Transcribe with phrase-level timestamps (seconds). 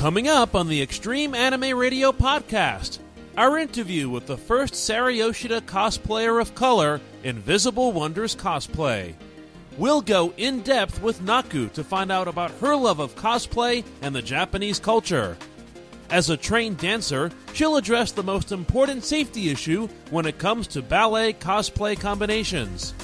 [0.00, 3.00] Coming up on the Extreme Anime Radio podcast,
[3.36, 9.12] our interview with the first Sarah Yoshida cosplayer of color, Invisible Wonders Cosplay.
[9.76, 14.14] We'll go in depth with Naku to find out about her love of cosplay and
[14.14, 15.36] the Japanese culture.
[16.08, 20.80] As a trained dancer, she'll address the most important safety issue when it comes to
[20.80, 22.94] ballet cosplay combinations.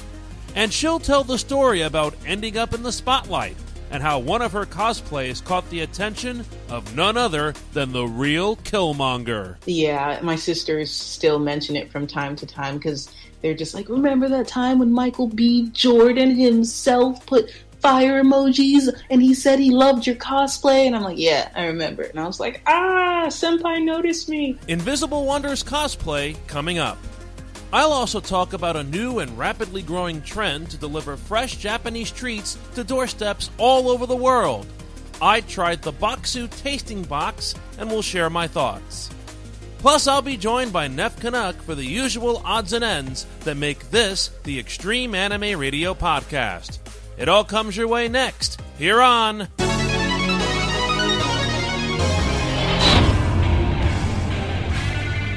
[0.55, 3.55] And she'll tell the story about ending up in the spotlight
[3.91, 8.55] and how one of her cosplays caught the attention of none other than the real
[8.57, 9.57] Killmonger.
[9.65, 13.09] Yeah, my sisters still mention it from time to time because
[13.41, 15.69] they're just like, remember that time when Michael B.
[15.71, 20.87] Jordan himself put fire emojis and he said he loved your cosplay?
[20.87, 22.03] And I'm like, yeah, I remember.
[22.03, 24.57] And I was like, ah, Senpai noticed me.
[24.67, 26.97] Invisible Wonders cosplay coming up.
[27.73, 32.57] I'll also talk about a new and rapidly growing trend to deliver fresh Japanese treats
[32.75, 34.65] to doorsteps all over the world.
[35.21, 39.09] I tried the Bokksu tasting box and will share my thoughts.
[39.79, 43.89] Plus, I'll be joined by Neff Canuck for the usual odds and ends that make
[43.89, 46.79] this the Extreme Anime Radio podcast.
[47.17, 49.47] It all comes your way next, here on.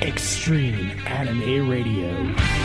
[0.02, 2.59] Extreme Anime Radio.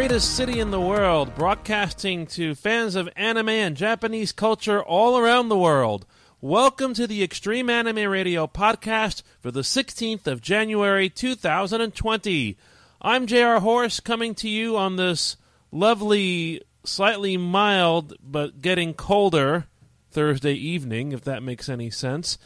[0.00, 5.50] Greatest city in the world, broadcasting to fans of anime and Japanese culture all around
[5.50, 6.06] the world.
[6.40, 12.56] Welcome to the Extreme Anime Radio podcast for the 16th of January 2020.
[13.02, 15.36] I'm JR Horse coming to you on this
[15.70, 19.66] lovely, slightly mild, but getting colder
[20.10, 22.38] Thursday evening, if that makes any sense.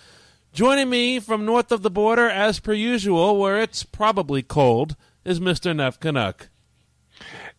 [0.53, 5.39] Joining me from north of the border, as per usual, where it's probably cold, is
[5.39, 5.73] Mr.
[5.75, 6.01] Neff.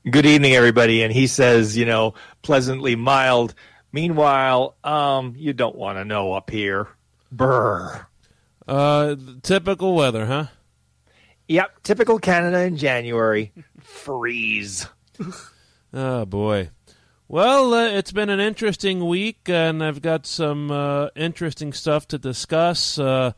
[0.07, 1.01] Good evening, everybody.
[1.01, 3.55] And he says, you know, pleasantly mild.
[3.91, 6.87] Meanwhile, um, you don't want to know up here.
[7.31, 8.05] Brr.
[8.67, 10.45] Uh, typical weather, huh?
[11.47, 13.51] Yep, typical Canada in January.
[13.79, 14.87] Freeze.
[15.97, 16.71] Oh boy.
[17.29, 22.17] Well, uh, it's been an interesting week, and I've got some uh, interesting stuff to
[22.17, 22.99] discuss.
[22.99, 23.31] Uh,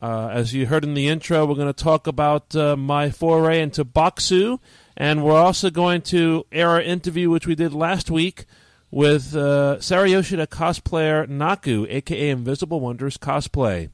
[0.00, 3.60] uh as you heard in the intro, we're going to talk about uh, my foray
[3.60, 4.60] into Bokksu,
[4.96, 8.44] and we're also going to air our interview, which we did last week,
[8.90, 13.90] with uh, Sarah Yoshida cosplayer Naku, aka Invisible Wonders Cosplay.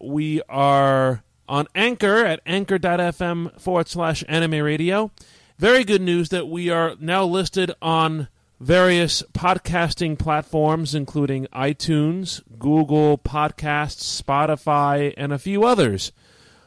[0.00, 5.10] We are on Anchor at anchor.fm forward slash anime radio.
[5.58, 8.28] Very good news that we are now listed on
[8.58, 16.12] various podcasting platforms, including iTunes, Google Podcasts, Spotify, and a few others.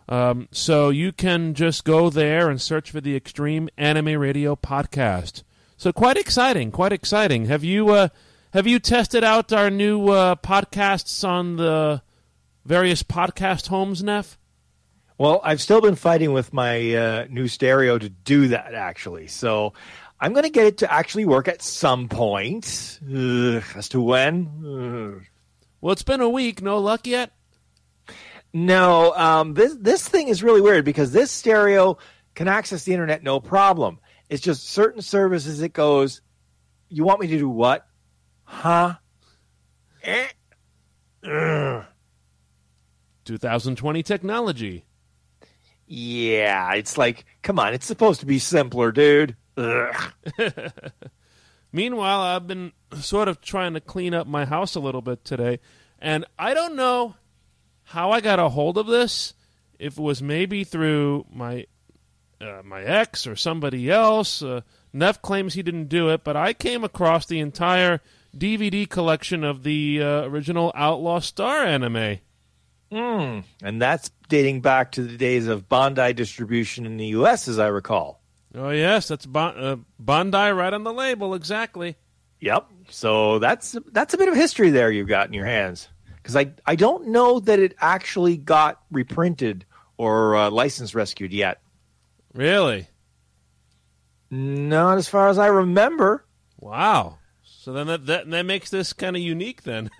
[0.07, 5.43] Um, so you can just go there and search for the Extreme Anime Radio podcast.
[5.77, 7.45] So quite exciting, quite exciting.
[7.45, 8.09] Have you uh,
[8.53, 12.01] have you tested out our new uh, podcasts on the
[12.63, 14.37] various podcast homes, Neff?
[15.17, 19.27] Well, I've still been fighting with my uh, new stereo to do that, actually.
[19.27, 19.73] So
[20.19, 22.99] I'm going to get it to actually work at some point.
[23.03, 24.49] Ugh, as to when?
[25.17, 25.25] Ugh.
[25.81, 26.61] Well, it's been a week.
[26.61, 27.31] No luck yet.
[28.55, 31.97] No, um, this this thing is really weird because this stereo
[32.35, 33.99] can access the internet no problem.
[34.29, 36.21] It's just certain services it goes.
[36.87, 37.85] You want me to do what?
[38.45, 38.93] Huh?
[40.03, 40.27] Eh?
[41.29, 41.83] Ugh.
[43.25, 44.85] 2020 technology.
[45.85, 49.35] Yeah, it's like, come on, it's supposed to be simpler, dude.
[51.73, 52.71] Meanwhile, I've been
[53.01, 55.59] sort of trying to clean up my house a little bit today,
[55.99, 57.15] and I don't know
[57.85, 59.33] how I got a hold of this.
[59.77, 61.65] If it was maybe through my
[62.41, 64.41] uh, my ex or somebody else.
[64.41, 64.61] Uh,
[64.93, 68.01] Neff claims he didn't do it, but I came across the entire
[68.35, 72.19] DVD collection of the uh, original Outlaw Star anime.
[72.91, 77.59] Mm, and that's dating back to the days of Bandai distribution in the U.S., as
[77.59, 78.21] I recall.
[78.53, 81.97] Oh yes, that's bon- uh, Bandai right on the label, exactly.
[82.39, 82.67] Yep.
[82.89, 85.89] So that's that's a bit of history there you've got in your hands.
[86.25, 89.63] Because I I don't know that it actually got reprinted
[89.95, 91.61] or uh, license rescued yet.
[92.33, 92.87] Really?
[94.31, 96.25] Not as far as I remember.
[96.59, 97.19] Wow.
[97.43, 99.91] So then that that, that makes this kind of unique then.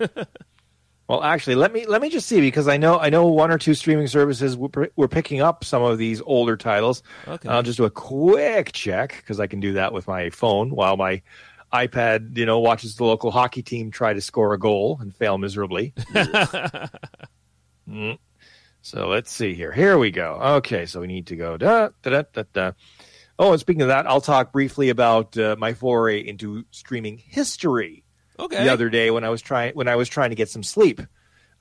[1.08, 3.58] Well, actually, let me let me just see because I know I know one or
[3.58, 7.04] two streaming services were, were picking up some of these older titles.
[7.28, 7.48] Okay.
[7.48, 10.96] I'll just do a quick check because I can do that with my phone while
[10.96, 11.22] my
[11.72, 15.38] iPad, you know, watches the local hockey team try to score a goal and fail
[15.38, 15.94] miserably.
[17.88, 18.18] Mm.
[18.82, 19.72] So let's see here.
[19.72, 20.38] Here we go.
[20.56, 22.42] Okay, so we need to go da da da da.
[22.52, 22.72] da.
[23.38, 28.02] Oh, and speaking of that, I'll talk briefly about uh, my foray into streaming history
[28.38, 28.64] okay.
[28.64, 31.00] the other day when I was trying when I was trying to get some sleep,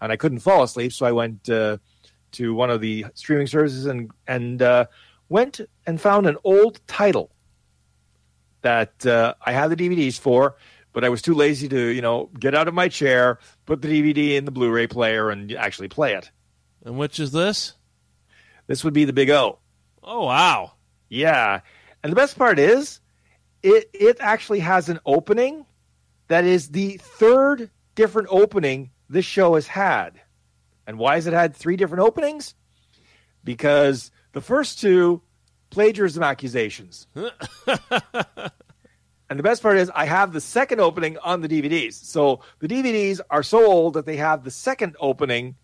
[0.02, 1.78] and I couldn't fall asleep, so I went uh,
[2.34, 4.86] to one of the streaming services and and uh,
[5.30, 7.35] went and found an old title
[8.66, 10.56] that uh, I had the DVDs for,
[10.92, 13.88] but I was too lazy to you know get out of my chair, put the
[13.88, 16.32] DVD in the Blu-ray player, and actually play it.
[16.84, 17.76] And which is this?
[18.66, 19.60] This would be the Big O.
[20.04, 20.74] Oh wow.
[21.10, 21.62] Yeah,
[22.04, 23.02] and the best part is,
[23.62, 25.68] it it actually has an opening
[26.28, 30.20] that is the third different opening this show has had.
[30.88, 32.56] And why has it had three different openings?
[33.44, 35.22] Because the first two
[35.76, 37.06] plagiarism accusations.
[37.16, 37.28] and
[39.28, 41.96] the best part is I have the second opening on the DVDs.
[41.96, 45.56] So the DVDs are so old that they have the second opening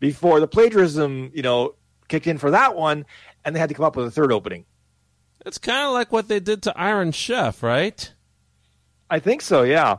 [0.00, 1.74] before the plagiarism, you know,
[2.08, 3.04] kicked in for that one
[3.44, 4.64] and they had to come up with a third opening.
[5.44, 8.10] It's kind of like what they did to Iron Chef, right?
[9.10, 9.98] I think so, yeah.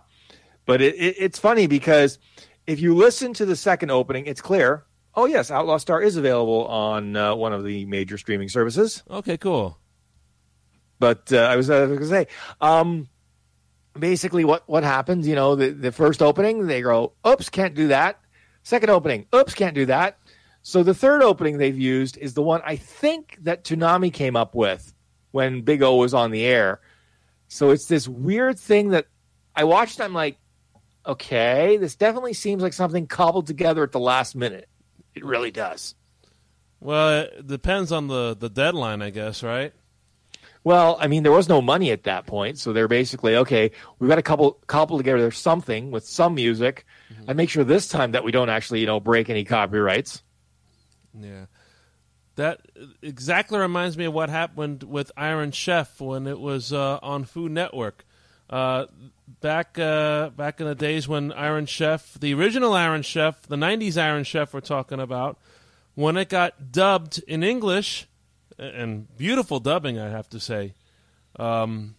[0.66, 2.18] But it, it, it's funny because
[2.66, 4.84] if you listen to the second opening, it's clear.
[5.20, 9.04] Oh yes, Outlaw Star is available on uh, one of the major streaming services.
[9.10, 9.78] Okay, cool.
[10.98, 12.28] But uh, I was, uh, going to say,
[12.62, 13.10] um,
[14.00, 15.28] basically, what what happens?
[15.28, 18.18] You know, the the first opening, they go, "Oops, can't do that."
[18.64, 20.18] Second opening, "Oops, can't do that."
[20.62, 24.56] So the third opening they've used is the one I think that Toonami came up
[24.56, 24.94] with
[25.32, 26.80] when Big O was on the air.
[27.50, 29.08] So it's this weird thing that
[29.54, 30.00] I watched.
[30.00, 30.38] I'm like,
[31.06, 34.70] okay, this definitely seems like something cobbled together at the last minute.
[35.16, 35.96] It really does.
[36.80, 39.74] Well, it depends on the the deadline, I guess, right?
[40.64, 43.72] Well, I mean, there was no money at that point, so they're basically okay.
[43.98, 46.86] We've got to couple couple together there's something with some music,
[47.28, 50.22] and make sure this time that we don't actually, you know, break any copyrights.
[51.18, 51.46] Yeah.
[52.36, 52.62] That
[53.02, 57.52] exactly reminds me of what happened with Iron Chef when it was uh, on Food
[57.52, 58.06] Network.
[58.50, 58.86] Uh,
[59.42, 64.02] back uh, back in the days when Iron Chef, the original Iron Chef, the '90s
[64.02, 65.38] Iron Chef, we're talking about,
[65.96, 68.08] when it got dubbed in English,
[68.58, 70.74] and beautiful dubbing, I have to say.
[71.38, 71.96] Um,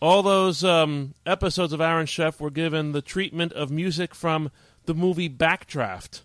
[0.00, 4.50] all those um, episodes of Iron Chef were given the treatment of music from
[4.86, 6.22] the movie Backdraft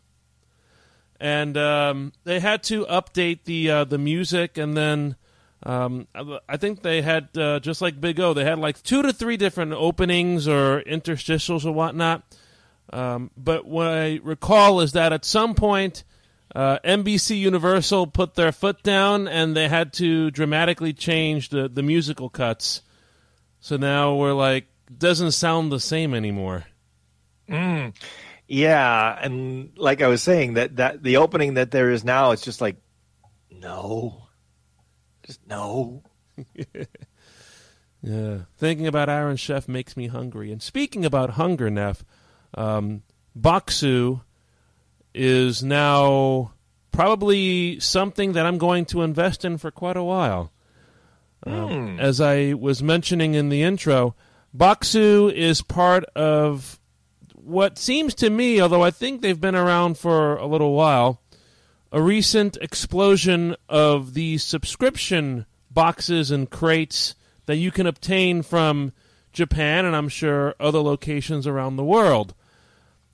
[1.19, 5.15] and um, they had to update the uh, the music, and then
[5.63, 6.07] um,
[6.47, 9.35] I think they had uh, just like Big O, they had like two to three
[9.35, 12.23] different openings or interstitials or whatnot.
[12.91, 16.03] Um, but what I recall is that at some point,
[16.55, 21.83] uh, NBC Universal put their foot down, and they had to dramatically change the the
[21.83, 22.81] musical cuts.
[23.59, 26.65] So now we're like, doesn't sound the same anymore.
[27.49, 27.93] Mm.
[28.47, 32.41] Yeah, and like I was saying, that that the opening that there is now, it's
[32.41, 32.77] just like,
[33.51, 34.28] no,
[35.29, 36.01] just no.
[38.01, 40.53] Yeah, thinking about Iron Chef makes me hungry.
[40.53, 42.05] And speaking about hunger, Neff,
[42.53, 43.03] um,
[43.37, 44.21] Bokksu
[45.13, 46.53] is now
[46.91, 50.53] probably something that I'm going to invest in for quite a while.
[51.45, 51.99] Um, Hmm.
[51.99, 54.15] as I was mentioning in the intro,
[54.55, 56.79] Bokksu is part of
[57.33, 61.21] what seems to me, although I think they've been around for a little while,
[61.91, 67.15] a recent explosion of the subscription boxes and crates
[67.45, 68.91] that you can obtain from
[69.33, 72.33] Japan and I'm sure other locations around the world.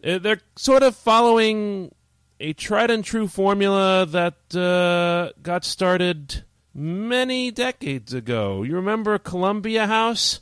[0.04, 1.94] Uh, They're sort of following
[2.40, 8.64] a tried and true formula that uh, got started many decades ago.
[8.64, 10.42] You remember Columbia House?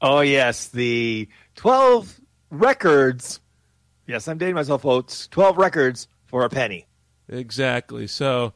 [0.00, 2.20] Oh yes, the twelve
[2.50, 3.40] records.
[4.06, 5.28] Yes, I'm dating myself, folks.
[5.28, 6.86] Twelve records for a penny.
[7.28, 8.06] Exactly.
[8.06, 8.52] So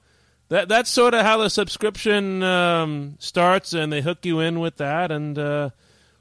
[0.48, 4.76] that that's sort of how the subscription um, starts, and they hook you in with
[4.76, 5.10] that.
[5.10, 5.70] And uh,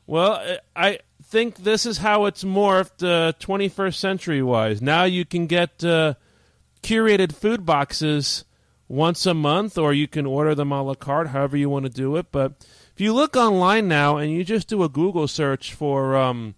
[0.05, 4.81] well, I think this is how it's morphed, uh, 21st century wise.
[4.81, 6.15] Now you can get uh,
[6.81, 8.45] curated food boxes
[8.87, 11.91] once a month, or you can order them a la carte, however you want to
[11.91, 12.27] do it.
[12.31, 12.53] But
[12.93, 16.55] if you look online now and you just do a Google search for um,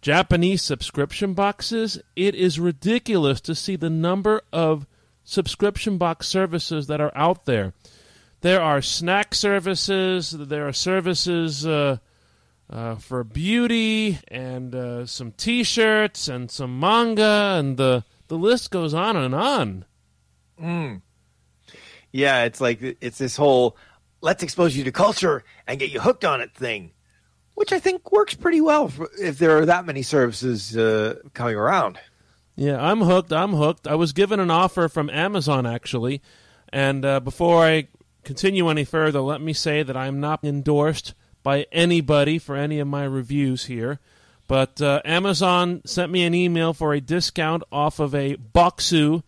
[0.00, 4.86] Japanese subscription boxes, it is ridiculous to see the number of
[5.24, 7.72] subscription box services that are out there.
[8.42, 11.96] There are snack services, there are services uh,
[12.68, 18.70] uh, for beauty, and uh, some t shirts, and some manga, and the, the list
[18.70, 19.84] goes on and on.
[20.60, 21.00] Mm.
[22.12, 23.76] Yeah, it's like it's this whole
[24.20, 26.92] let's expose you to culture and get you hooked on it thing,
[27.54, 28.90] which I think works pretty well
[29.20, 31.98] if there are that many services uh, coming around.
[32.56, 33.32] Yeah, I'm hooked.
[33.32, 33.86] I'm hooked.
[33.86, 36.22] I was given an offer from Amazon actually,
[36.72, 37.88] and uh, before I
[38.22, 42.88] continue any further, let me say that I'm not endorsed by anybody for any of
[42.88, 43.98] my reviews here.
[44.46, 49.22] But uh, Amazon sent me an email for a discount off of a Bokksu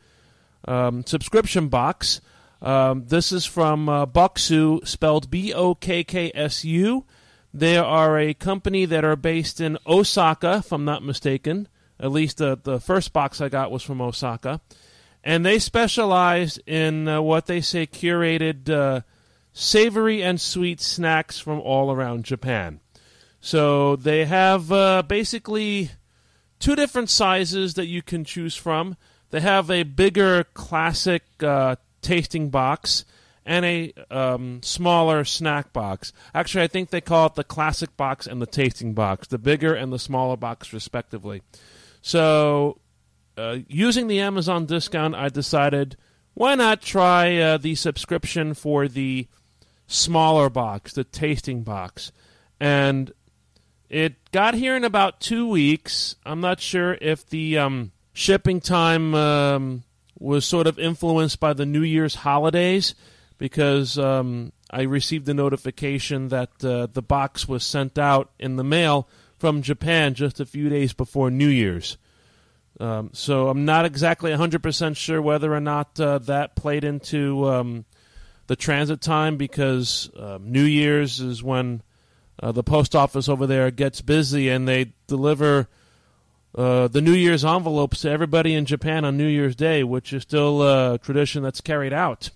[0.67, 2.21] um, subscription box.
[2.61, 7.05] Um, this is from uh, Bokksu, spelled B O K K S U.
[7.53, 11.69] They are a company that are based in Osaka, if I'm not mistaken.
[11.99, 14.61] At least the, the first box I got was from Osaka.
[15.25, 19.01] And they specialize in uh, what they say curated uh,
[19.53, 22.81] savory and sweet snacks from all around Japan.
[23.41, 25.91] So they have uh, basically
[26.59, 28.97] two different sizes that you can choose from.
[29.31, 33.05] They have a bigger classic uh, tasting box
[33.45, 36.13] and a um, smaller snack box.
[36.35, 39.75] Actually, I think they call it the classic box and the tasting box, the bigger
[39.75, 41.43] and the smaller box, respectively.
[42.07, 42.79] So,
[43.37, 45.97] uh, using the Amazon discount, I decided
[46.35, 49.27] why not try uh, the subscription for the
[49.89, 52.13] smaller box, the tasting box.
[52.61, 53.11] And
[53.91, 56.15] it got here in about two weeks.
[56.25, 59.83] I'm not sure if the um, shipping time um,
[60.17, 62.95] was sort of influenced by the New Year's holidays
[63.37, 68.63] because um, I received a notification that uh, the box was sent out in the
[68.63, 71.99] mail from Japan just a few days before New Year's.
[72.79, 77.85] Um, so I'm not exactly 100% sure whether or not uh, that played into um,
[78.49, 81.83] the transit time because um, New Year's is when
[82.43, 85.69] uh, the post office over there gets busy and they deliver
[86.55, 90.23] uh, the New Year's envelopes to everybody in Japan on New Year's Day, which is
[90.23, 92.31] still a tradition that's carried out.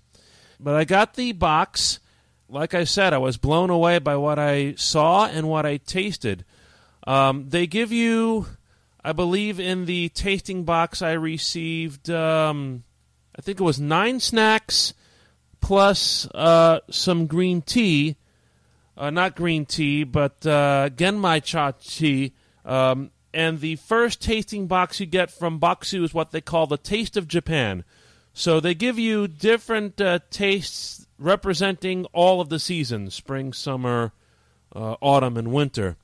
[0.59, 1.99] But I got the box.
[2.47, 6.45] Like I said, I was blown away by what I saw and what I tasted.
[7.05, 8.47] Um, they give you,
[9.03, 12.83] I believe, in the tasting box I received, um,
[13.35, 14.93] I think it was nine snacks
[15.61, 18.17] plus uh, some green tea.
[18.97, 22.33] Uh, not green tea, but uh, Genmai cha tea.
[22.65, 26.77] Um, and the first tasting box you get from Bokksu is what they call the
[26.77, 27.83] Taste of Japan.
[28.33, 34.11] So they give you different uh, tastes representing all of the seasons spring, summer,
[34.75, 35.95] uh, autumn, and winter.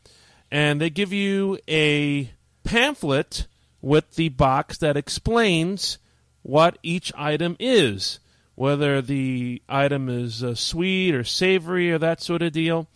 [0.51, 2.31] And they give you a
[2.63, 3.47] pamphlet
[3.81, 5.97] with the box that explains
[6.41, 8.19] what each item is
[8.57, 12.87] whether the item is uh, sweet or savory or that sort of deal.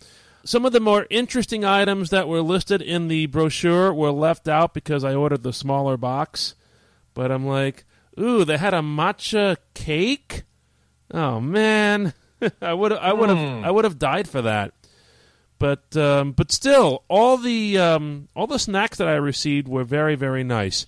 [0.44, 4.74] Some of the more interesting items that were listed in the brochure were left out
[4.74, 6.56] because I ordered the smaller box.
[7.14, 7.84] But I'm like,
[8.18, 10.42] ooh, they had a matcha cake.
[11.14, 12.12] Oh man,
[12.60, 13.64] I would I would have mm.
[13.64, 14.74] I would have died for that.
[15.62, 20.16] But um, but still, all the um, all the snacks that I received were very
[20.16, 20.86] very nice.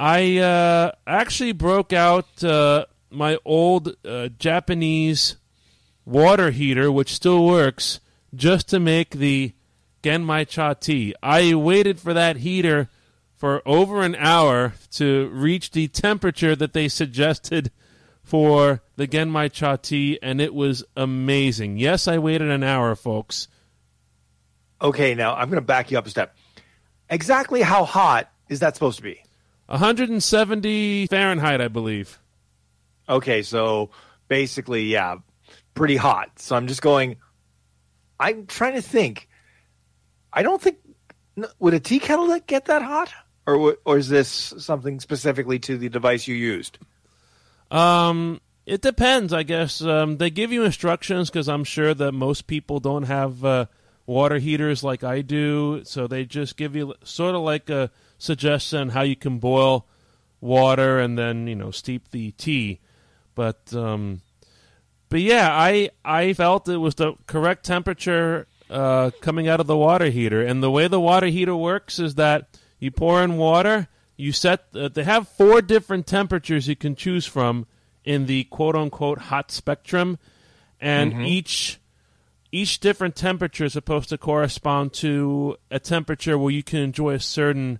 [0.00, 5.36] I uh, actually broke out uh, my old uh, Japanese
[6.04, 8.00] water heater, which still works,
[8.34, 9.52] just to make the
[10.02, 11.14] Genmai Cha tea.
[11.22, 12.88] I waited for that heater
[13.36, 17.70] for over an hour to reach the temperature that they suggested
[18.24, 21.76] for the Genmai Cha tea, and it was amazing.
[21.78, 23.46] Yes, I waited an hour, folks.
[24.80, 26.36] Okay, now I'm going to back you up a step.
[27.08, 29.22] Exactly how hot is that supposed to be?
[29.66, 32.18] 170 Fahrenheit, I believe.
[33.08, 33.90] Okay, so
[34.28, 35.16] basically, yeah,
[35.74, 36.38] pretty hot.
[36.38, 37.16] So I'm just going.
[38.18, 39.28] I'm trying to think.
[40.32, 40.78] I don't think
[41.58, 43.12] would a tea kettle get that hot?
[43.46, 44.28] or or is this
[44.58, 46.78] something specifically to the device you used?
[47.70, 49.80] Um, it depends, I guess.
[49.80, 53.66] Um, they give you instructions because I'm sure that most people don't have uh,
[54.06, 58.90] water heaters like I do, so they just give you sort of like a suggestion
[58.90, 59.86] how you can boil
[60.40, 62.80] water and then you know steep the tea.
[63.34, 64.22] But um,
[65.08, 69.76] but yeah, I I felt it was the correct temperature uh, coming out of the
[69.76, 72.48] water heater, and the way the water heater works is that
[72.78, 73.88] you pour in water.
[74.16, 74.66] You set.
[74.74, 77.66] Uh, they have four different temperatures you can choose from
[78.04, 80.18] in the quote unquote hot spectrum,
[80.80, 81.78] and each
[82.52, 87.20] each different temperature is supposed to correspond to a temperature where you can enjoy a
[87.20, 87.78] certain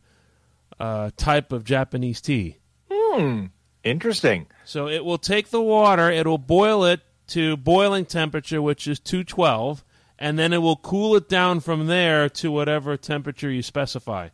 [0.78, 2.58] uh, type of Japanese tea.
[2.90, 3.46] Hmm.
[3.84, 4.46] Interesting.
[4.64, 8.98] So it will take the water, it will boil it to boiling temperature, which is
[9.00, 9.84] 212,
[10.18, 14.28] and then it will cool it down from there to whatever temperature you specify.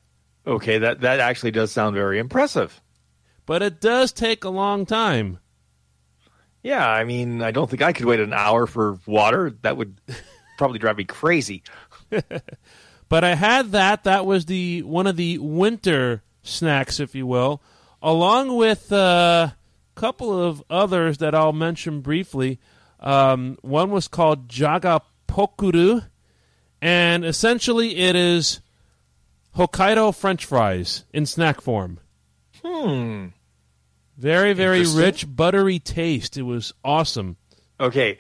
[0.47, 2.81] Okay, that that actually does sound very impressive.
[3.47, 5.39] But it does take a long time.
[6.63, 9.57] Yeah, I mean, I don't think I could wait an hour for water.
[9.63, 9.97] That would
[10.59, 11.63] probably drive me crazy.
[13.13, 14.05] But I had that.
[14.05, 17.61] That was the one of the winter snacks, if you will,
[18.01, 19.55] along with a
[19.97, 22.59] couple of others that I'll mention briefly.
[23.01, 26.07] Um, one was called Jaga Pokkuru,
[26.81, 28.63] and essentially it is
[29.59, 32.01] Hokkaido French fries in snack form.
[32.65, 33.27] Hmm.
[34.17, 36.37] Very, very rich, buttery taste.
[36.37, 37.37] It was awesome.
[37.81, 38.19] Okay,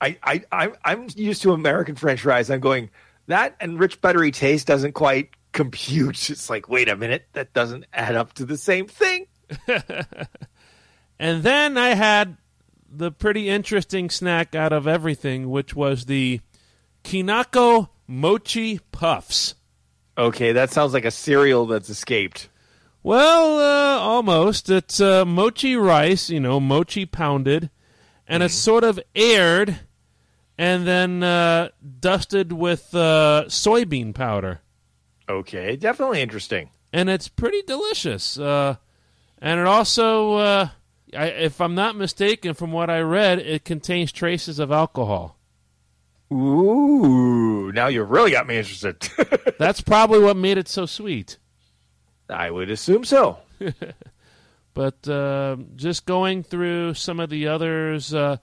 [0.00, 2.50] I I I'm, I'm used to American French fries.
[2.50, 2.90] I'm going
[3.26, 6.30] that and rich buttery taste doesn't quite compute.
[6.30, 9.26] It's like, wait a minute, that doesn't add up to the same thing.
[11.18, 12.36] And then I had
[12.90, 16.40] the pretty interesting snack out of everything, which was the
[17.04, 19.54] Kinako Mochi Puffs.
[20.16, 22.48] Okay, that sounds like a cereal that's escaped.
[23.04, 24.70] Well, uh, almost.
[24.70, 27.68] It's uh, mochi rice, you know, mochi pounded,
[28.26, 29.80] and it's sort of aired
[30.56, 31.68] and then uh,
[32.00, 34.62] dusted with uh, soybean powder.
[35.28, 36.70] Okay, definitely interesting.
[36.94, 38.38] and it's pretty delicious.
[38.38, 38.76] Uh,
[39.38, 40.68] and it also, uh,
[41.14, 45.36] I, if I'm not mistaken, from what I read, it contains traces of alcohol.
[46.32, 48.96] Ooh, now you really got me interested.
[49.58, 51.36] That's probably what made it so sweet.
[52.28, 53.38] I would assume so.
[54.74, 58.38] But uh, just going through some of the others, uh,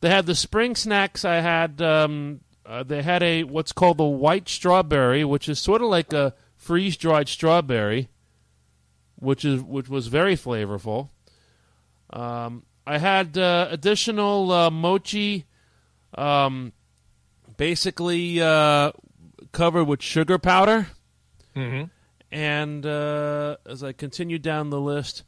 [0.00, 1.24] they had the spring snacks.
[1.24, 5.82] I had um, uh, they had a what's called the white strawberry, which is sort
[5.82, 8.08] of like a freeze dried strawberry,
[9.14, 11.10] which is which was very flavorful.
[12.10, 15.46] Um, I had uh, additional uh, mochi,
[16.18, 16.72] um,
[17.56, 18.90] basically uh,
[19.52, 20.88] covered with sugar powder.
[21.54, 21.84] Mm-hmm.
[22.36, 25.22] And uh, as I continue down the list,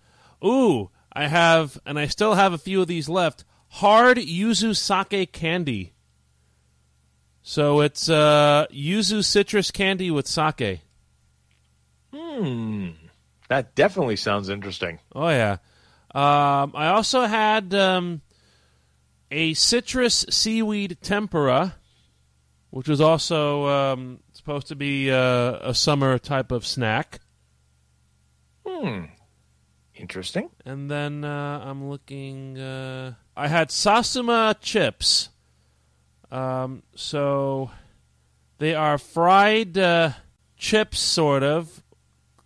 [0.45, 3.47] ooh, I have, and I still have a few of these left.
[3.69, 5.95] Hard yuzu sake candy.
[7.41, 10.83] So it's uh, yuzu citrus candy with sake.
[12.13, 12.91] Hmm.
[13.49, 14.99] That definitely sounds interesting.
[15.15, 15.57] Oh yeah.
[16.15, 18.21] Um, I also had um,
[19.31, 21.77] a citrus seaweed tempura,
[22.69, 27.21] which was also um, supposed to be uh, a summer type of snack.
[28.67, 29.05] Hmm.
[29.95, 30.49] Interesting.
[30.65, 32.59] And then uh, I'm looking.
[32.59, 35.29] Uh, I had Sasuma chips.
[36.31, 37.71] Um, so
[38.57, 40.13] they are fried uh,
[40.57, 41.83] chips, sort of,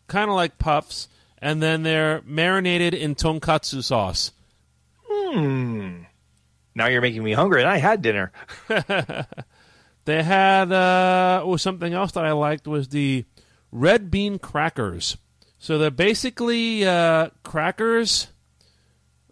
[0.08, 4.32] kind of like puffs, and then they're marinated in tonkatsu sauce.
[5.06, 6.02] Hmm.
[6.74, 8.32] Now you're making me hungry, and I had dinner.
[10.04, 13.24] They had uh, oh something else that I liked was the
[13.70, 15.16] red bean crackers.
[15.58, 18.28] So they're basically uh, crackers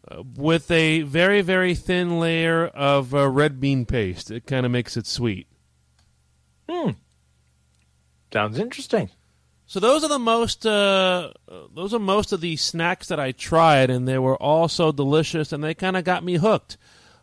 [0.09, 4.31] uh, with a very very thin layer of uh, red bean paste.
[4.31, 5.49] It kind of makes it sweet.
[6.69, 6.91] Hmm.
[8.33, 9.11] Sounds interesting.
[9.67, 13.33] So those are the most uh, uh, those are most of the snacks that I
[13.33, 16.77] tried, and they were all so delicious, and they kind of got me hooked.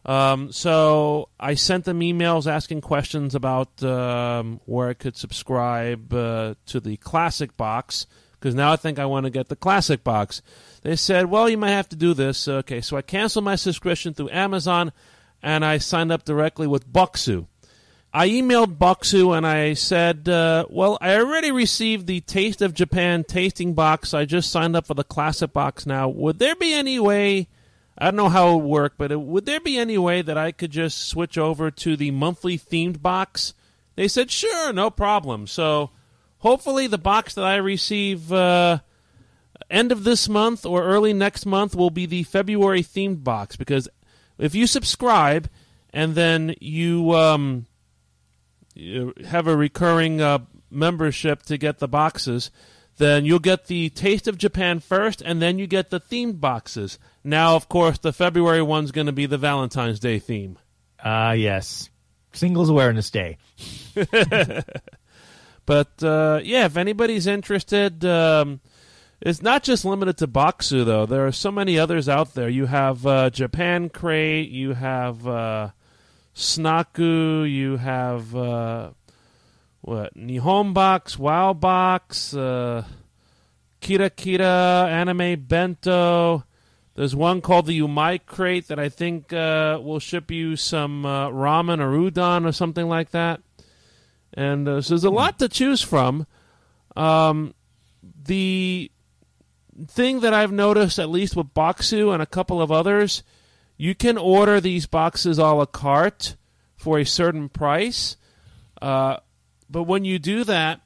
[0.08, 6.56] Um, so I sent them emails asking questions about um, where I could subscribe uh,
[6.68, 8.08] to the classic box
[8.40, 10.42] because now I think I want to get the classic box.
[10.84, 14.14] They said, "Well, you might have to do this." Okay, so I canceled my subscription
[14.14, 14.94] through Amazon,
[15.44, 17.48] and I signed up directly with Bokksu.
[18.14, 23.26] I emailed Bokksu and I said, uh, "Well, I already received the Taste of Japan
[23.26, 24.14] tasting box.
[24.14, 26.08] I just signed up for the classic box now.
[26.08, 27.50] Would there be any way?"
[27.98, 30.38] I don't know how it would work, but it, would there be any way that
[30.38, 33.54] I could just switch over to the monthly themed box?
[33.96, 35.48] They said, sure, no problem.
[35.48, 35.90] So
[36.40, 38.80] hopefully the box that I receive uh,
[39.70, 43.90] end of this month or early next month will be the February themed box because
[44.38, 45.50] if you subscribe
[45.92, 47.66] and then you um,
[48.76, 52.52] you have a recurring uh, membership to get the boxes,
[52.98, 57.00] then you'll get the Taste of Japan first, and then you get the themed boxes.
[57.24, 60.58] Now, of course, the February one's going to be the Valentine's Day theme.
[61.04, 61.90] Ah, yes.
[62.34, 63.38] Singles Awareness Day.
[65.68, 68.62] But uh, yeah, if anybody's interested, um,
[69.22, 71.06] it's not just limited to Bokksu though.
[71.06, 72.48] There are so many others out there.
[72.50, 75.72] You have uh, Japan Crate, you have uh,
[76.34, 78.92] Snaku, you have uh,
[79.88, 82.84] what Nihon Box, Wow Box, uh,
[83.82, 86.44] Kira Kira, Anime Bento.
[86.96, 91.30] There's one called the Umai Crate that I think uh, will ship you some uh,
[91.30, 93.40] ramen or udon or something like that.
[94.34, 96.28] And uh, so there's a lot to choose from.
[96.98, 97.54] Um,
[98.26, 98.92] the
[99.88, 103.24] thing that I've noticed, at least with Bokksu and a couple of others,
[103.78, 106.36] you can order these boxes a la carte
[106.76, 108.18] for a certain price.
[108.82, 109.18] Uh,
[109.70, 110.82] but when you do that,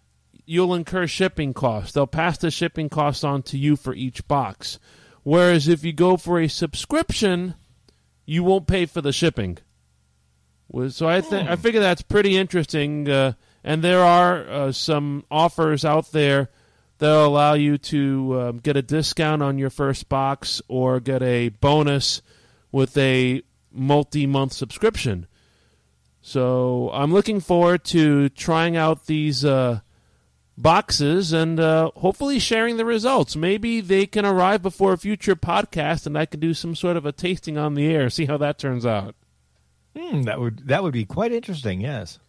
[0.46, 1.94] you'll incur shipping costs.
[1.94, 4.80] They'll pass the shipping costs on to you for each box.
[5.24, 7.56] Whereas if you go for a subscription,
[8.26, 9.60] you won't pay for the shipping.
[10.89, 15.84] So I think I figure that's pretty interesting, uh, and there are uh, some offers
[15.84, 16.50] out there
[16.98, 21.50] that'll allow you to um, get a discount on your first box or get a
[21.50, 22.22] bonus
[22.72, 25.28] with a multi-month subscription.
[26.22, 29.80] So I'm looking forward to trying out these uh,
[30.58, 33.36] boxes and uh, hopefully sharing the results.
[33.36, 37.06] Maybe they can arrive before a future podcast, and I can do some sort of
[37.06, 38.10] a tasting on the air.
[38.10, 39.16] See how that turns out.
[39.98, 41.82] Hmm, that would that would be quite interesting.
[41.82, 42.20] Yes.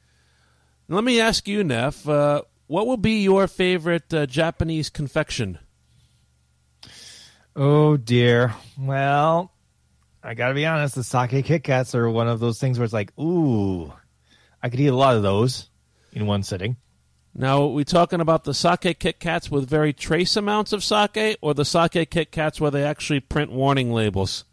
[0.88, 5.58] Let me ask you, Neff, uh, what will be your favorite uh, Japanese confection?
[7.54, 8.54] Oh dear.
[8.78, 9.52] Well,
[10.22, 10.94] I got to be honest.
[10.94, 13.92] The sake Kit Kats are one of those things where it's like, ooh,
[14.62, 15.68] I could eat a lot of those
[16.12, 16.76] in one sitting.
[17.34, 21.38] Now, are we talking about the sake Kit Kats with very trace amounts of sake,
[21.40, 24.44] or the sake Kit Kats where they actually print warning labels?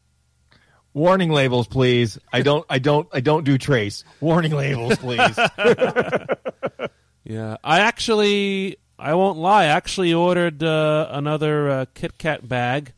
[0.93, 2.17] Warning labels, please.
[2.34, 2.65] I don't.
[2.69, 3.08] I don't.
[3.13, 4.03] I don't do trace.
[4.21, 5.38] Warning labels, please.
[7.29, 12.93] Yeah, I actually, I won't lie, I actually ordered uh, another uh, Kit Kat bag.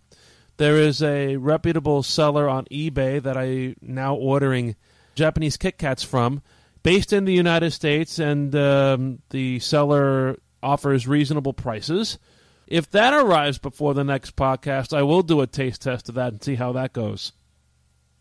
[0.61, 4.75] There is a reputable seller on eBay that I now ordering
[5.15, 6.43] Japanese Kit Kats from,
[6.83, 12.19] based in the United States, and um, the seller offers reasonable prices.
[12.67, 16.31] If that arrives before the next podcast, I will do a taste test of that
[16.31, 17.31] and see how that goes.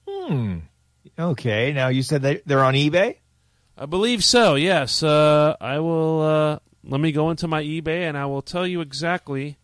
[0.09, 0.61] hmm.
[1.18, 1.74] Okay.
[1.74, 3.16] Now you said they they're on eBay.
[3.76, 4.55] I believe so.
[4.55, 6.22] Yes, uh, I will.
[6.22, 9.59] Uh, let me go into my eBay and I will tell you exactly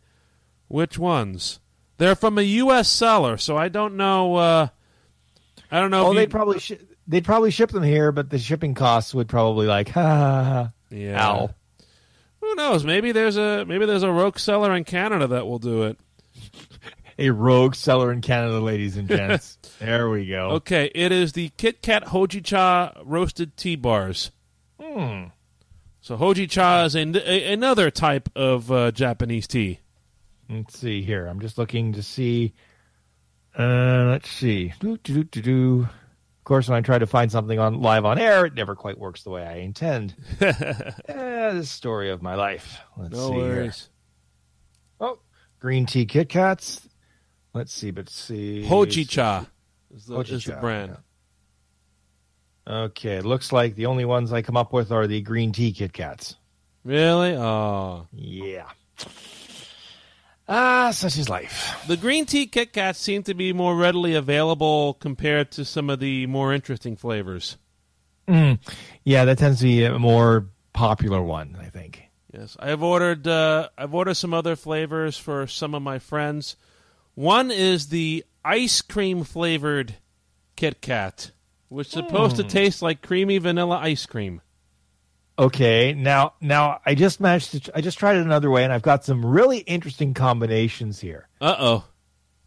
[0.69, 1.59] which ones.
[1.98, 2.88] They're from a U.S.
[2.88, 4.37] seller, so I don't know.
[4.37, 4.68] Uh,
[5.70, 6.06] I don't know.
[6.06, 6.72] Oh, you- they'd probably sh-
[7.06, 11.26] they'd probably ship them here, but the shipping costs would probably like ha yeah.
[11.26, 11.50] Ow.
[12.40, 12.85] Who knows?
[12.85, 15.98] Maybe there's a maybe there's a rogue seller in Canada that will do it.
[17.18, 19.56] A rogue seller in Canada, ladies and gents.
[19.78, 20.50] there we go.
[20.50, 24.32] Okay, it is the Kit Kat Hojicha roasted tea bars.
[24.78, 25.28] Hmm.
[26.02, 29.80] So Hojicha is a, a, another type of uh, Japanese tea.
[30.48, 31.26] Let's see here.
[31.26, 32.54] I'm just looking to see.
[33.59, 34.72] Uh, let's see.
[34.80, 35.82] Doo, doo, doo, doo, doo.
[35.82, 38.98] Of course, when I try to find something on live on air, it never quite
[38.98, 40.14] works the way I intend.
[40.40, 40.52] uh,
[41.09, 42.78] the story of my life.
[42.96, 43.72] Let's No see here.
[45.00, 45.18] Oh,
[45.59, 46.88] green tea Kit Kats.
[47.52, 48.64] Let's see, but see.
[48.64, 49.46] Hojicha
[49.94, 50.96] is the, is the Hojicha, brand.
[52.68, 55.72] Okay, it looks like the only ones I come up with are the green tea
[55.72, 56.37] Kit Kats.
[56.85, 57.35] Really?
[57.35, 58.06] Oh.
[58.12, 58.70] Yeah.
[60.48, 61.76] Ah, such is life.
[61.88, 65.98] The green tea Kit Kats seem to be more readily available compared to some of
[65.98, 67.56] the more interesting flavors.
[68.28, 68.59] Mm.
[69.04, 72.02] Yeah, that tends to be a more popular one, I think.
[72.32, 73.26] Yes, I've ordered.
[73.26, 76.56] Uh, I've ordered some other flavors for some of my friends.
[77.14, 79.96] One is the ice cream flavored
[80.54, 81.32] Kit Kat,
[81.68, 84.42] which is supposed to taste like creamy vanilla ice cream.
[85.38, 88.83] Okay, now now I just managed to I just tried it another way and I've
[88.83, 91.29] got some really interesting combinations here.
[91.40, 91.85] Uh oh.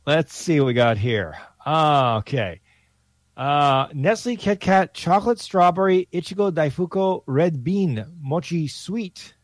[0.07, 1.35] Let's see what we got here.
[1.65, 2.61] Ah, okay.
[3.37, 9.35] Uh, Nestle Kit Kat chocolate strawberry Ichigo Daifuku red bean mochi sweet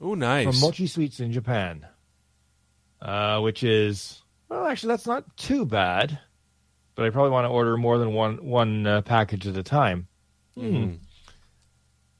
[0.00, 0.44] Oh, nice.
[0.44, 1.86] from Mochi Sweets in Japan.
[3.00, 6.18] Uh, which is well, actually that's not too bad,
[6.94, 10.08] but I probably want to order more than one one uh, package at a time.
[10.58, 10.98] Mm.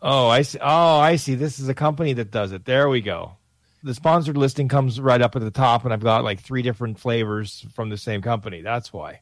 [0.05, 0.59] Oh, I see.
[0.61, 1.37] Oh, I see.
[1.37, 2.65] This is a company that does it.
[2.65, 3.37] There we go.
[3.85, 6.99] the sponsored listing comes right up at the top, and I've got like three different
[6.99, 8.63] flavors from the same company.
[8.63, 9.21] That's why.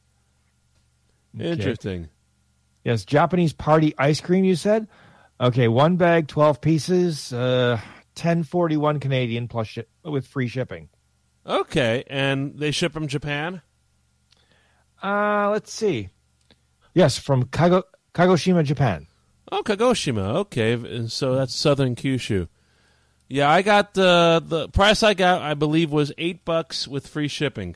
[1.35, 1.49] Okay.
[1.51, 2.09] Interesting.
[2.83, 4.43] Yes, Japanese party ice cream.
[4.43, 4.87] You said,
[5.39, 7.79] okay, one bag, twelve pieces, uh,
[8.15, 10.89] ten forty one Canadian plus shi- with free shipping.
[11.45, 13.61] Okay, and they ship from Japan.
[15.01, 16.09] Uh, let's see.
[16.93, 19.07] Yes, from Kago- Kagoshima, Japan.
[19.51, 20.35] Oh, Kagoshima.
[20.37, 22.47] Okay, and so that's southern Kyushu.
[23.27, 25.41] Yeah, I got the the price I got.
[25.41, 27.75] I believe was eight bucks with free shipping.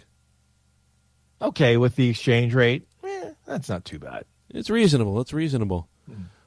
[1.42, 4.26] Okay, with the exchange rate, eh, that's not too bad.
[4.50, 5.20] It's reasonable.
[5.20, 5.90] It's reasonable.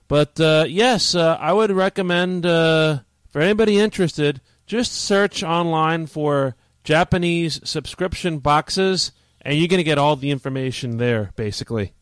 [0.08, 6.56] But uh, yes, uh, I would recommend uh, for anybody interested, just search online for
[6.82, 9.12] Japanese subscription boxes,
[9.42, 11.92] and you're going to get all the information there, basically.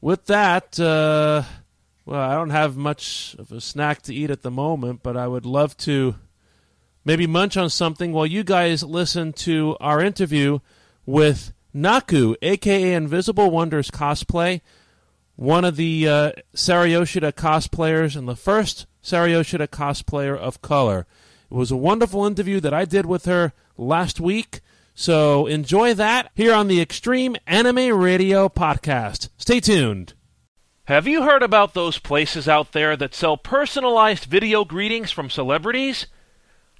[0.00, 1.44] With that, uh,
[2.04, 5.26] well, I don't have much of a snack to eat at the moment, but I
[5.26, 6.16] would love to
[7.04, 10.60] maybe munch on something while you guys listen to our interview
[11.06, 14.60] with Naku, aka Invisible Wonders Cosplay
[15.36, 21.06] one of the uh, cosplayers and the first Sarah Yoshida cosplayer of color.
[21.50, 24.60] It was a wonderful interview that I did with her last week.
[24.94, 29.30] So enjoy that here on the Extreme Anime Radio podcast.
[29.36, 30.14] Stay tuned.
[30.86, 36.08] Have you heard about those places out there that sell personalized video greetings from celebrities?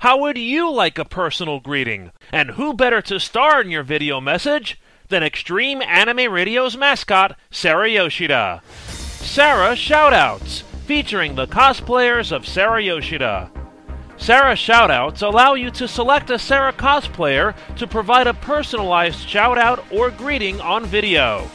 [0.00, 2.10] How would you like a personal greeting?
[2.32, 7.88] And who better to star in your video message than Extreme Anime Radio's mascot, Sarah
[7.88, 8.60] Yoshida.
[8.88, 13.52] Sarah Shoutouts, featuring the cosplayers of Sarah Yoshida.
[14.16, 20.10] Sarah Shoutouts allow you to select a Sarah cosplayer to provide a personalized shoutout or
[20.10, 21.48] greeting on video.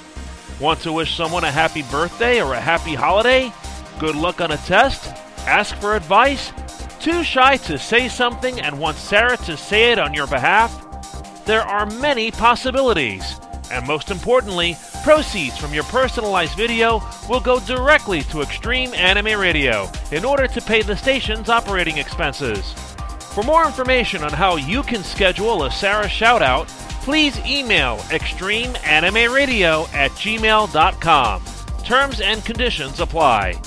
[0.59, 3.53] Want to wish someone a happy birthday or a happy holiday?
[3.99, 5.05] Good luck on a test?
[5.45, 6.51] Ask for advice?
[6.99, 11.45] Too shy to say something and want Sarah to say it on your behalf?
[11.45, 13.39] There are many possibilities.
[13.69, 19.91] And most importantly, proceeds from your personalized video will go directly to Extreme Anime Radio
[20.11, 22.73] in order to pay the station's operating expenses.
[23.19, 26.67] For more information on how you can schedule a Sarah shoutout,
[27.07, 31.41] please email extremeanimeradio at gmail.com.
[31.85, 33.61] Terms and conditions apply.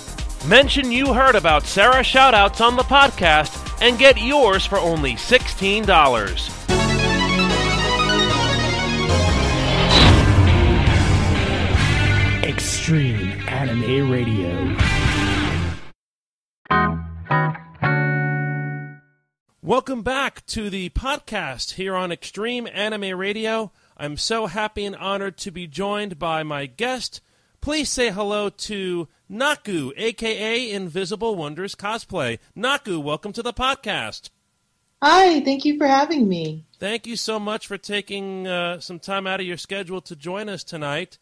[0.47, 5.87] Mention you heard about Sarah shoutouts on the podcast and get yours for only $16.
[12.45, 14.77] Extreme Anime Radio.
[19.63, 23.73] Welcome back to the podcast here on Extreme Anime Radio.
[23.95, 27.21] I'm so happy and honored to be joined by my guest.
[27.61, 32.39] Please say hello to Naku, aka Invisible Wonders Cosplay.
[32.55, 34.31] Naku, welcome to the podcast.
[35.03, 36.65] Hi, thank you for having me.
[36.79, 40.49] Thank you so much for taking uh, some time out of your schedule to join
[40.49, 41.19] us tonight.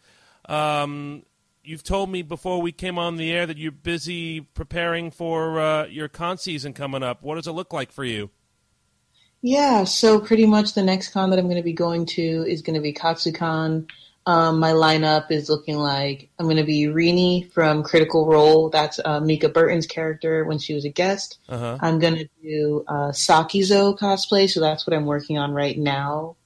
[0.48, 1.24] Um,
[1.68, 5.84] you've told me before we came on the air that you're busy preparing for uh,
[5.86, 7.22] your con season coming up.
[7.22, 8.30] What does it look like for you?
[9.42, 12.62] Yeah, so pretty much the next con that I'm going to be going to is
[12.62, 13.88] going to be KatsuCon.
[14.26, 18.70] Um, my lineup is looking like I'm going to be Reani from Critical Role.
[18.70, 21.38] That's uh, Mica Burton's character when she was a guest.
[21.48, 21.78] Uh-huh.
[21.80, 26.36] I'm going to do uh, Sakizo cosplay, so that's what I'm working on right now.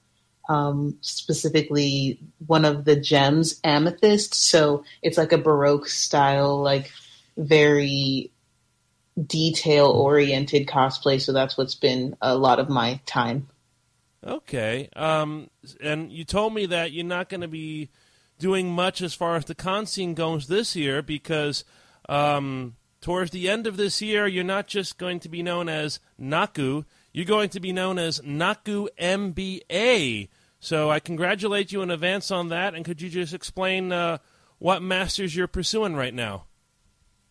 [0.49, 4.33] Um, specifically, one of the gems, amethyst.
[4.33, 6.91] So it's like a Baroque style, like
[7.37, 8.31] very
[9.25, 11.21] detail oriented cosplay.
[11.21, 13.47] So that's what's been a lot of my time.
[14.25, 14.89] Okay.
[14.95, 15.49] Um,
[15.81, 17.89] and you told me that you're not going to be
[18.39, 21.63] doing much as far as the con scene goes this year because
[22.09, 25.99] um, towards the end of this year, you're not just going to be known as
[26.17, 30.29] Naku, you're going to be known as Naku MBA.
[30.59, 32.73] So I congratulate you in advance on that.
[32.73, 34.17] And could you just explain uh,
[34.57, 36.45] what masters you're pursuing right now?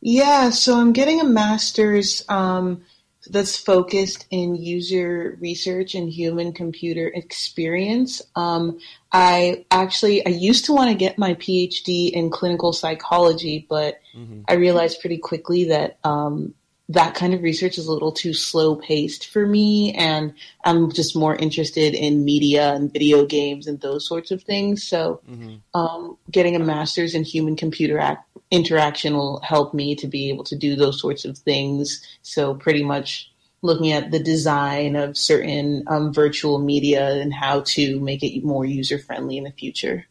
[0.01, 2.83] Yeah, so I'm getting a master's um,
[3.31, 8.21] that's focused in user research and human computer experience.
[8.35, 8.79] Um,
[9.13, 14.45] I actually I used to want to get my PhD in clinical psychology, but Mhm.
[14.49, 16.55] I realized pretty quickly that um,
[16.89, 21.17] that kind of research is a little too slow paced for me, and I'm just
[21.17, 24.83] more interested in media and video games and those sorts of things.
[24.83, 25.61] So, Mhm.
[25.75, 28.19] um, getting a master's in human computer ac-
[28.51, 32.03] interaction will help me to be able to do those sorts of things.
[32.23, 33.31] So, pretty much
[33.63, 38.65] looking at the design of certain um, virtual media and how to make it more
[38.65, 40.07] user friendly in the future.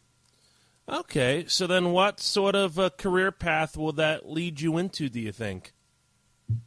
[0.88, 1.46] Okay.
[1.48, 5.32] So then what sort of a career path will that lead you into, do you
[5.32, 5.74] think?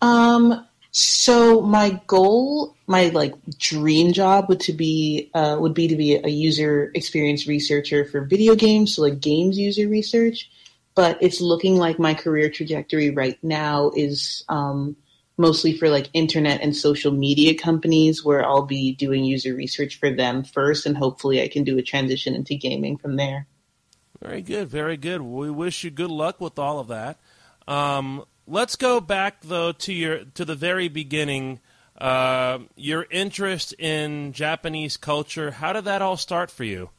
[0.00, 0.66] Um,
[0.96, 6.14] So my goal, my like dream job would to be uh, would be to be
[6.14, 10.48] a user experience researcher for video games, so like games user research.
[10.94, 14.94] But it's looking like my career trajectory right now is um,
[15.36, 20.14] mostly for like internet and social media companies, where I'll be doing user research for
[20.14, 23.48] them first, and hopefully I can do a transition into gaming from there.
[24.22, 25.22] Very good, very good.
[25.22, 27.18] We wish you good luck with all of that.
[27.66, 31.60] Um, let's go back though to your to the very beginning.
[31.96, 35.52] Uh, your interest in Japanese culture.
[35.52, 36.90] How did that all start for you?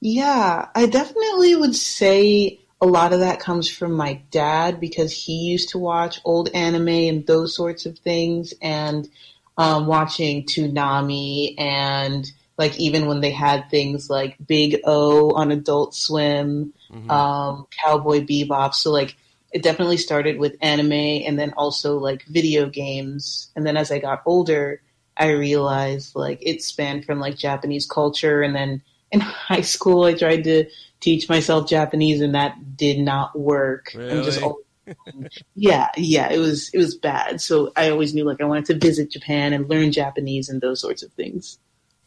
[0.00, 5.32] Yeah, I definitely would say a lot of that comes from my dad because he
[5.32, 9.08] used to watch old anime and those sorts of things, and
[9.56, 15.94] um, watching Toonami and like even when they had things like Big O on Adult
[15.94, 17.10] Swim, mm-hmm.
[17.10, 18.74] um, Cowboy Bebop.
[18.74, 19.16] So like
[19.54, 23.52] it definitely started with anime and then also like video games.
[23.54, 24.82] And then as I got older,
[25.16, 28.42] I realized like it spanned from like Japanese culture.
[28.42, 33.38] And then in high school, I tried to teach myself Japanese and that did not
[33.38, 33.92] work.
[33.94, 34.24] Really?
[34.24, 34.42] just
[35.54, 37.40] yeah, yeah, it was it was bad.
[37.40, 40.80] So I always knew like I wanted to visit Japan and learn Japanese and those
[40.80, 41.58] sorts of things.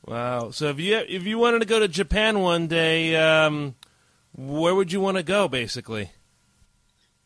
[0.06, 0.52] Wow.
[0.52, 3.76] So if you if you wanted to go to Japan one day, um,
[4.36, 6.12] where would you want to go, basically?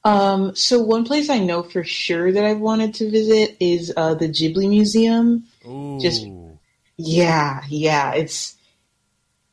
[0.03, 4.15] Um, so one place I know for sure that I've wanted to visit is uh,
[4.15, 5.45] the Ghibli Museum.
[5.67, 5.99] Ooh.
[5.99, 6.25] Just
[6.97, 8.13] yeah, yeah.
[8.13, 8.55] It's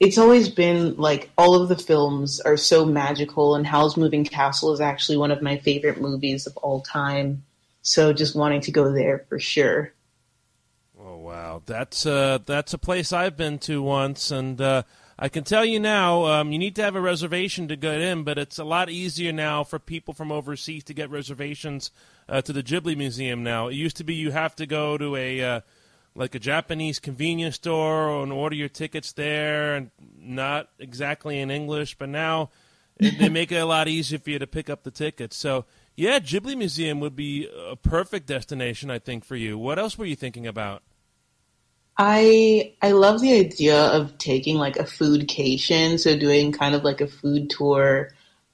[0.00, 4.72] it's always been like all of the films are so magical, and Howl's Moving Castle
[4.72, 7.44] is actually one of my favorite movies of all time.
[7.82, 9.92] So just wanting to go there for sure.
[10.98, 14.82] Oh wow, that's uh, that's a place I've been to once, and uh,
[15.20, 18.22] I can tell you now, um, you need to have a reservation to get in,
[18.22, 21.90] but it's a lot easier now for people from overseas to get reservations
[22.28, 23.42] uh, to the Ghibli Museum.
[23.42, 25.60] Now it used to be you have to go to a uh,
[26.14, 31.96] like a Japanese convenience store and order your tickets there, and not exactly in English.
[31.98, 32.50] But now
[33.00, 35.36] they make it a lot easier for you to pick up the tickets.
[35.36, 35.64] So
[35.96, 39.58] yeah, Ghibli Museum would be a perfect destination, I think, for you.
[39.58, 40.84] What else were you thinking about?
[41.98, 47.00] I I love the idea of taking like a foodcation, so doing kind of like
[47.00, 48.10] a food tour,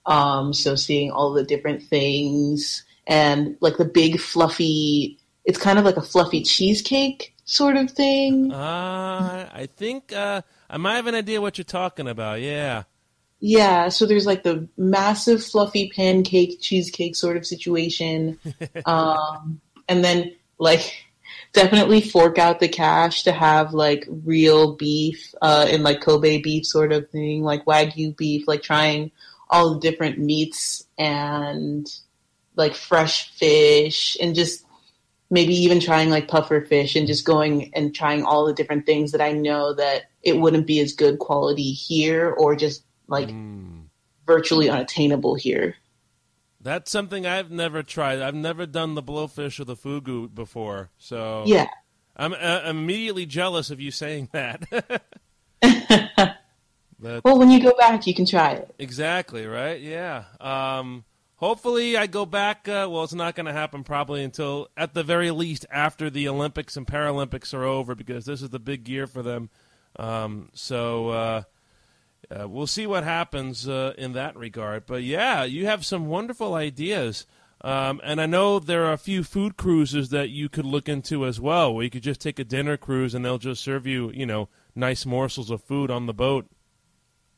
[0.06, 5.18] um, so seeing all the different things and like the big fluffy.
[5.44, 8.50] It's kind of like a fluffy cheesecake sort of thing.
[8.50, 12.40] Uh, I think uh, I might have an idea what you're talking about.
[12.40, 12.84] Yeah.
[13.40, 18.38] Yeah, so there's like the massive fluffy pancake cheesecake sort of situation,
[18.86, 21.03] um, and then like
[21.54, 26.66] definitely fork out the cash to have like real beef uh, and like Kobe beef
[26.66, 29.12] sort of thing, like Wagyu beef, like trying
[29.48, 31.90] all the different meats and
[32.56, 34.66] like fresh fish and just
[35.30, 39.12] maybe even trying like puffer fish and just going and trying all the different things
[39.12, 43.84] that I know that it wouldn't be as good quality here or just like mm.
[44.26, 45.76] virtually unattainable here.
[46.64, 48.22] That's something I've never tried.
[48.22, 50.88] I've never done the blowfish or the fugu before.
[50.96, 51.66] So yeah,
[52.16, 54.64] I'm, uh, I'm immediately jealous of you saying that.
[55.60, 58.74] but, well, when you go back, you can try it.
[58.78, 59.78] Exactly right.
[59.78, 60.24] Yeah.
[60.40, 61.04] Um,
[61.36, 62.66] hopefully, I go back.
[62.66, 66.26] Uh, well, it's not going to happen probably until at the very least after the
[66.28, 69.50] Olympics and Paralympics are over because this is the big year for them.
[69.96, 71.08] Um, so.
[71.10, 71.42] Uh,
[72.30, 74.86] uh, we'll see what happens uh, in that regard.
[74.86, 77.26] But yeah, you have some wonderful ideas.
[77.60, 81.24] Um, and I know there are a few food cruises that you could look into
[81.24, 84.10] as well, where you could just take a dinner cruise and they'll just serve you,
[84.10, 86.46] you know, nice morsels of food on the boat.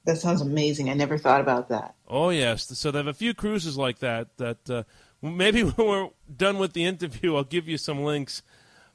[0.05, 0.89] That sounds amazing.
[0.89, 1.95] I never thought about that.
[2.09, 4.37] Oh yes, so they have a few cruises like that.
[4.37, 4.83] That uh,
[5.21, 8.43] maybe when we're done with the interview, I'll give you some links.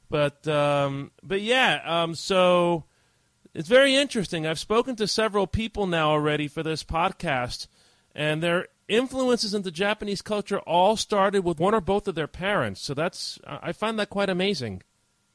[0.08, 2.84] But um, but yeah, um, so
[3.54, 4.46] it's very interesting.
[4.46, 7.66] I've spoken to several people now already for this podcast,
[8.14, 12.80] and their influences into Japanese culture all started with one or both of their parents.
[12.80, 14.82] So that's I find that quite amazing.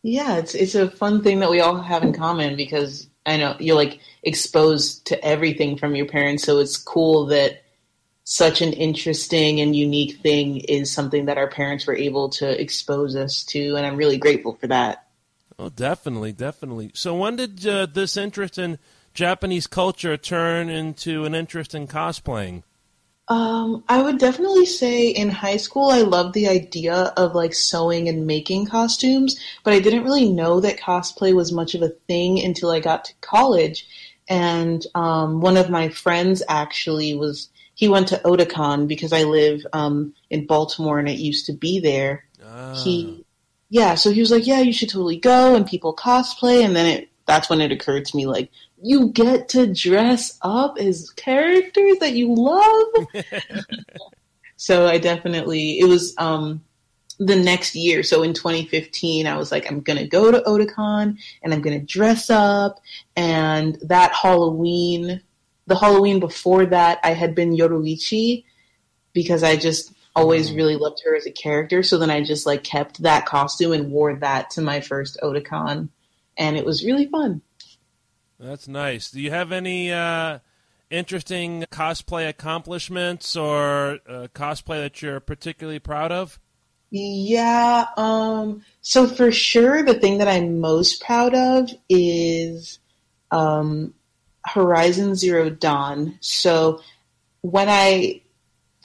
[0.04, 3.56] Yeah, it's it's a fun thing that we all have in common because I know
[3.60, 7.64] you're like exposed to everything from your parents, so it's cool that
[8.24, 13.16] such an interesting and unique thing is something that our parents were able to expose
[13.16, 15.07] us to, and I'm really grateful for that.
[15.60, 16.92] Oh, definitely, definitely.
[16.94, 18.78] So, when did uh, this interest in
[19.14, 22.64] Japanese culture turn into an interest in cosplaying?
[23.30, 28.08] Um, I would definitely say in high school I loved the idea of like sewing
[28.08, 32.40] and making costumes, but I didn't really know that cosplay was much of a thing
[32.40, 33.86] until I got to college.
[34.30, 39.66] And um, one of my friends actually was he went to Otakon because I live
[39.74, 42.24] um, in Baltimore and it used to be there.
[42.46, 42.82] Ah.
[42.82, 43.26] He
[43.70, 46.86] yeah, so he was like, yeah, you should totally go, and people cosplay, and then
[46.86, 48.50] it that's when it occurred to me like
[48.82, 53.08] you get to dress up as characters that you love.
[54.56, 56.64] so I definitely it was um
[57.20, 58.04] the next year.
[58.04, 61.80] So in 2015, I was like, I'm going to go to Otakon and I'm going
[61.80, 62.80] to dress up.
[63.16, 65.22] And that Halloween,
[65.66, 68.44] the Halloween before that, I had been Yoruichi
[69.14, 71.84] because I just always really loved her as a character.
[71.84, 75.90] So then I just like kept that costume and wore that to my first Otakon.
[76.38, 77.42] And it was really fun.
[78.40, 79.12] That's nice.
[79.12, 80.40] Do you have any uh,
[80.90, 86.40] interesting cosplay accomplishments or uh, cosplay that you're particularly proud of?
[86.90, 87.86] Yeah.
[87.98, 92.80] Um, so for sure, the thing that I'm most proud of is
[93.32, 93.94] um,
[94.46, 96.18] Horizon Zero Dawn.
[96.22, 96.82] So
[97.42, 98.22] when I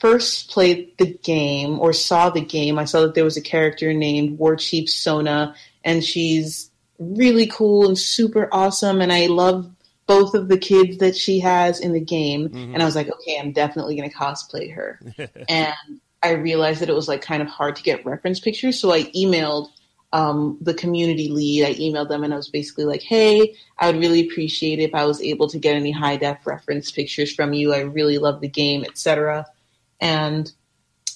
[0.03, 3.93] first played the game or saw the game, I saw that there was a character
[3.93, 8.99] named War Chief Sona, and she's really cool and super awesome.
[8.99, 9.71] And I love
[10.05, 12.49] both of the kids that she has in the game.
[12.49, 12.73] Mm-hmm.
[12.73, 14.99] And I was like, okay, I'm definitely going to cosplay her.
[15.47, 15.73] and
[16.21, 18.77] I realized that it was like kind of hard to get reference pictures.
[18.81, 19.69] So I emailed
[20.11, 21.63] um, the community lead.
[21.63, 24.95] I emailed them and I was basically like, hey, I would really appreciate it if
[24.95, 27.73] I was able to get any high def reference pictures from you.
[27.73, 29.45] I really love the game, etc.
[30.03, 30.51] And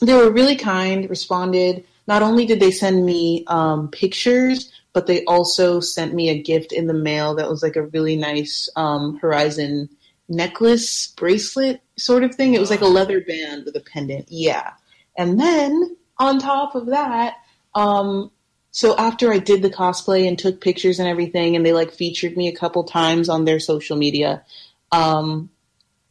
[0.02, 1.84] they were really kind, responded.
[2.08, 6.72] Not only did they send me um, pictures, but they also sent me a gift
[6.72, 9.90] in the mail that was like a really nice um, Horizon
[10.30, 12.54] necklace bracelet sort of thing.
[12.54, 14.28] It was like a leather band with a pendant.
[14.30, 14.72] Yeah.
[15.18, 17.36] And then on top of that,
[17.76, 18.32] um,
[18.72, 22.38] so after I did the cosplay and took pictures and everything, and they like featured
[22.38, 24.44] me a couple times on their social media,
[24.92, 25.50] um,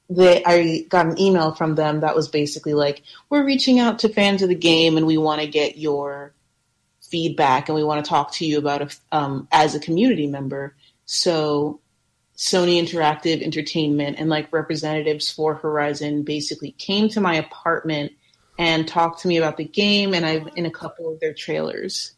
[0.09, 4.09] they I got an email from them that was basically like, "We're reaching out to
[4.09, 6.33] fans of the game, and we want to get your
[7.01, 10.75] feedback, and we want to talk to you about it um, as a community member."
[11.07, 11.81] So
[12.37, 18.13] Sony Interactive Entertainment and like representatives for Horizon basically came to my apartment
[18.59, 22.13] and talked to me about the game, and I've in a couple of their trailers.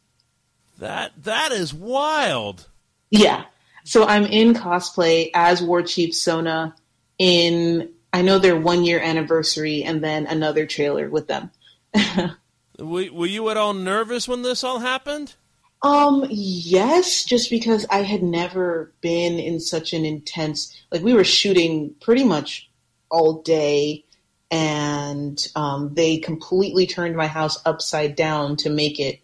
[0.78, 2.68] That that is wild.
[3.10, 3.44] Yeah.
[3.84, 6.74] So I'm in cosplay as War Chief Sona
[7.18, 11.50] in I know their one year anniversary and then another trailer with them.
[12.78, 15.34] were, were you at all nervous when this all happened?
[15.82, 21.24] Um, yes, just because I had never been in such an intense like we were
[21.24, 22.68] shooting pretty much
[23.10, 24.04] all day
[24.50, 29.20] and um, they completely turned my house upside down to make it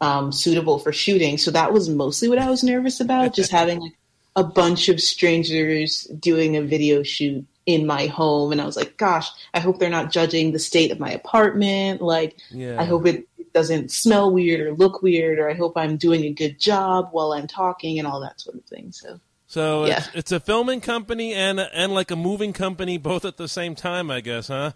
[0.00, 1.38] um, suitable for shooting.
[1.38, 3.96] So that was mostly what I was nervous about, just having like
[4.38, 8.52] a bunch of strangers doing a video shoot in my home.
[8.52, 12.00] And I was like, gosh, I hope they're not judging the state of my apartment.
[12.00, 12.80] Like, yeah.
[12.80, 16.32] I hope it doesn't smell weird or look weird, or I hope I'm doing a
[16.32, 18.92] good job while I'm talking and all that sort of thing.
[18.92, 19.18] So
[19.48, 19.98] so yeah.
[19.98, 23.74] it's, it's a filming company and and like a moving company both at the same
[23.74, 24.72] time, I guess, huh?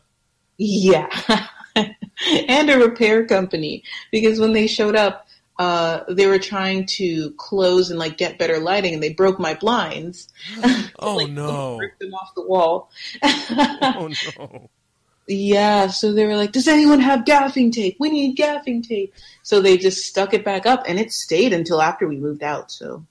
[0.57, 1.09] Yeah,
[1.77, 5.29] and a repair company because when they showed up,
[5.63, 9.55] uh, they were trying to close and like get better lighting, and they broke my
[9.55, 10.29] blinds.
[10.99, 11.79] oh like, no!
[11.79, 12.91] Ripped them off the wall.
[13.23, 14.71] oh no!
[15.29, 17.97] Yeah, so they were like, "Does anyone have gaffing tape?
[18.01, 21.81] We need gaffing tape." So they just stuck it back up, and it stayed until
[21.81, 22.73] after we moved out.
[22.73, 23.07] So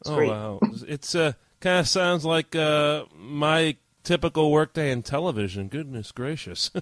[0.00, 0.30] it's oh great.
[0.30, 0.58] wow!
[0.88, 5.68] It's uh, kind of sounds like uh, my typical workday in television.
[5.68, 6.72] Goodness gracious!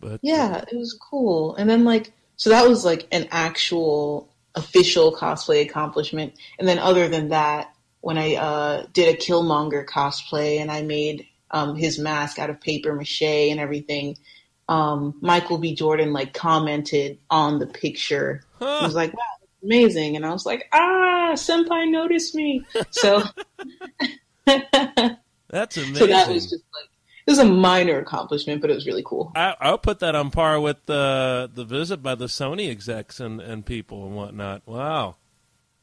[0.00, 1.56] but yeah, it was cool.
[1.56, 6.34] And then like, so that was like an actual official cosplay accomplishment.
[6.58, 11.26] And then other than that, when I uh, did a Killmonger cosplay and I made
[11.50, 14.16] um, his mask out of paper mache and everything.
[14.68, 15.74] Um, Michael B.
[15.74, 18.42] Jordan like commented on the picture.
[18.58, 18.80] Huh.
[18.80, 19.34] He was like, "Wow,
[19.64, 20.16] amazing.
[20.16, 22.64] And I was like, ah, senpai noticed me.
[22.90, 23.22] So
[24.46, 25.94] that's amazing.
[25.94, 26.90] So that was just like
[27.26, 29.32] it was a minor accomplishment, but it was really cool.
[29.34, 33.40] I, will put that on par with the the visit by the Sony execs and,
[33.40, 34.62] and people and whatnot.
[34.66, 35.16] Wow.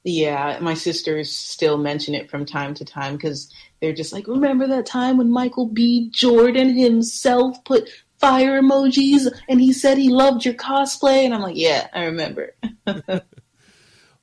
[0.03, 4.65] Yeah, my sisters still mention it from time to time because they're just like, remember
[4.67, 6.09] that time when Michael B.
[6.11, 7.87] Jordan himself put
[8.17, 11.23] fire emojis and he said he loved your cosplay?
[11.23, 12.55] And I'm like, yeah, I remember.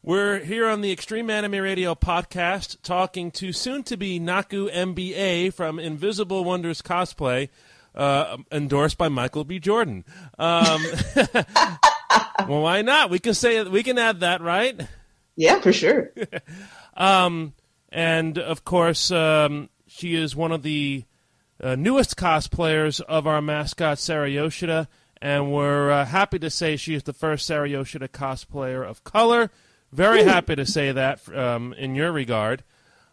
[0.08, 5.52] We're here on the Extreme Anime Radio podcast talking to soon to be Naku MBA
[5.52, 7.50] from Invisible Wonders Cosplay,
[7.94, 9.58] uh, endorsed by Michael B.
[9.58, 10.06] Jordan.
[10.38, 10.82] Um,
[12.48, 13.10] well, why not?
[13.10, 14.80] We can say we can add that, right?
[15.36, 16.10] Yeah, for sure.
[16.96, 17.52] um,
[17.90, 21.04] and of course, um, she is one of the
[21.62, 24.88] uh, newest cosplayers of our mascot Sarah Yoshida
[25.20, 29.50] and we're uh, happy to say she is the first Sarah Yoshida cosplayer of color.
[29.92, 32.62] Very happy to say that um, in your regard.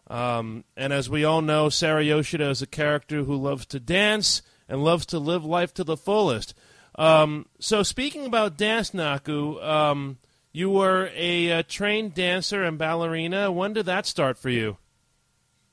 [0.08, 4.42] Um, and as we all know, Sarah Yoshida is a character who loves to dance
[4.68, 6.54] and loves to live life to the fullest.
[6.96, 10.18] Um, so, speaking about dance, Naku, um,
[10.52, 13.52] you were a, a, trained dancer and ballerina.
[13.52, 14.78] When did that start for you?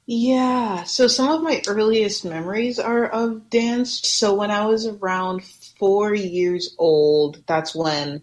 [0.05, 4.05] Yeah, so some of my earliest memories are of dance.
[4.05, 8.21] So, when I was around four years old, that's when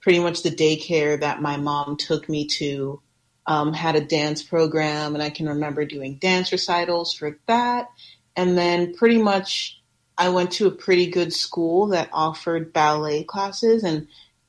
[0.00, 3.00] pretty much the daycare that my mom took me to
[3.46, 7.88] um, had a dance program, and I can remember doing dance recitals for that.
[8.36, 9.80] And then pretty much
[10.16, 13.82] I went to a pretty good school that offered ballet classes.
[13.82, 14.06] And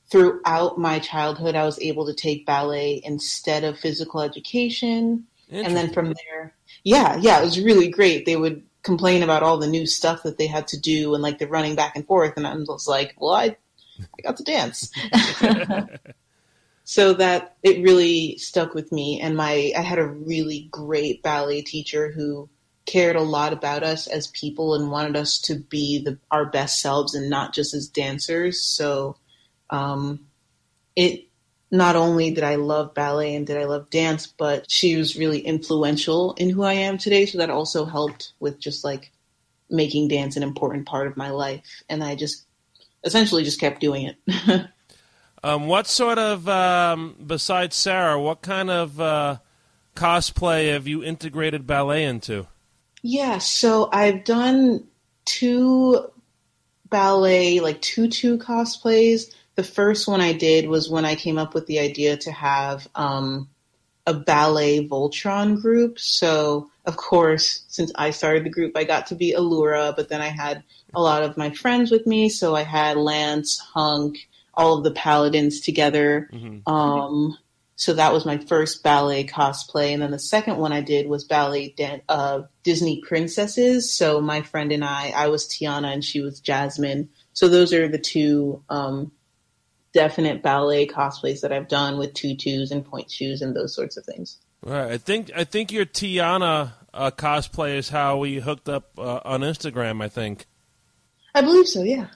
[0.10, 5.26] throughout my childhood, I was able to take ballet instead of physical education.
[5.50, 8.26] And then from there, yeah, yeah, it was really great.
[8.26, 11.40] They would complain about all the new stuff that they had to do and like
[11.40, 12.34] the running back and forth.
[12.38, 13.56] And I was like, well, I,
[14.18, 14.92] I got to dance.
[16.84, 21.62] so that it really stuck with me and my i had a really great ballet
[21.62, 22.50] teacher who
[22.86, 26.82] cared a lot about us as people and wanted us to be the, our best
[26.82, 28.62] selves and not just as dancers.
[28.62, 29.16] So
[29.70, 30.28] um,
[30.96, 31.28] it
[31.74, 35.40] not only did i love ballet and did i love dance but she was really
[35.40, 37.26] influential in who i am today.
[37.26, 39.12] So that also helped with just like
[39.70, 41.84] making dance an important part of my life.
[41.88, 42.46] And i just
[43.04, 44.68] essentially just kept doing it
[45.44, 49.38] Um, what sort of, um, besides Sarah, what kind of uh,
[49.96, 52.46] cosplay have you integrated ballet into?
[53.02, 54.88] Yeah, so I've done
[55.26, 56.06] two
[56.90, 59.34] ballet, like tutu cosplays.
[59.56, 62.88] The first one I did was when I came up with the idea to have
[62.94, 63.50] um,
[64.06, 65.98] a ballet Voltron group.
[65.98, 70.22] So, of course, since I started the group, I got to be Allura, but then
[70.22, 70.64] I had
[70.94, 72.30] a lot of my friends with me.
[72.30, 74.18] So I had Lance, Hunk,
[74.54, 76.30] all of the paladins together.
[76.34, 76.72] Mm-hmm.
[76.72, 77.38] Um,
[77.76, 81.24] so that was my first ballet cosplay, and then the second one I did was
[81.24, 83.92] ballet dan- uh, Disney princesses.
[83.92, 87.10] So my friend and I, I was Tiana and she was Jasmine.
[87.34, 89.12] So those are the two um,
[89.94, 94.06] definite ballet cosplays that I've done with tutus and pointe shoes and those sorts of
[94.06, 94.38] things.
[94.64, 94.92] Right.
[94.92, 99.42] I think I think your Tiana uh, cosplay is how we hooked up uh, on
[99.42, 100.04] Instagram.
[100.04, 100.46] I think.
[101.34, 101.84] I believe so.
[101.84, 102.08] Yeah.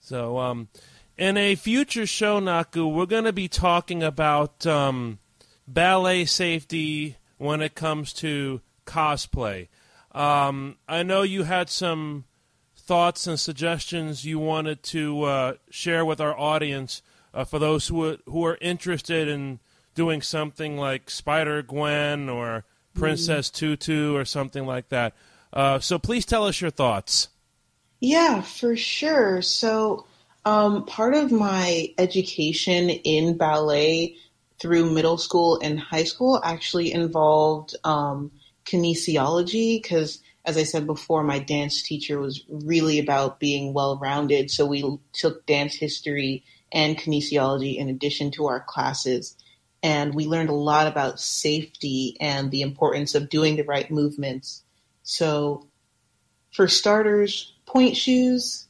[0.00, 0.68] So, um,
[1.16, 5.18] in a future show, Naku, we're going to be talking about um,
[5.66, 9.68] ballet safety when it comes to cosplay.
[10.12, 12.24] Um, I know you had some
[12.76, 17.02] thoughts and suggestions you wanted to uh, share with our audience
[17.32, 19.58] uh, for those who are, who are interested in
[19.94, 23.54] doing something like Spider Gwen or Princess mm.
[23.54, 25.14] Tutu or something like that.
[25.52, 27.28] Uh, so please tell us your thoughts.
[28.04, 29.40] Yeah, for sure.
[29.40, 30.04] So
[30.44, 34.16] um, part of my education in ballet
[34.60, 38.30] through middle school and high school actually involved um,
[38.66, 44.50] kinesiology because, as I said before, my dance teacher was really about being well rounded.
[44.50, 49.34] So we took dance history and kinesiology in addition to our classes.
[49.82, 54.62] And we learned a lot about safety and the importance of doing the right movements.
[55.04, 55.68] So,
[56.52, 58.68] for starters, pointe shoes,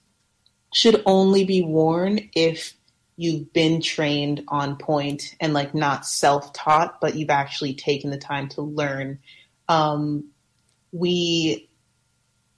[0.73, 2.75] should only be worn if
[3.17, 8.49] you've been trained on pointe and like not self-taught but you've actually taken the time
[8.49, 9.21] to learn.
[9.69, 10.31] Um,
[10.91, 11.69] we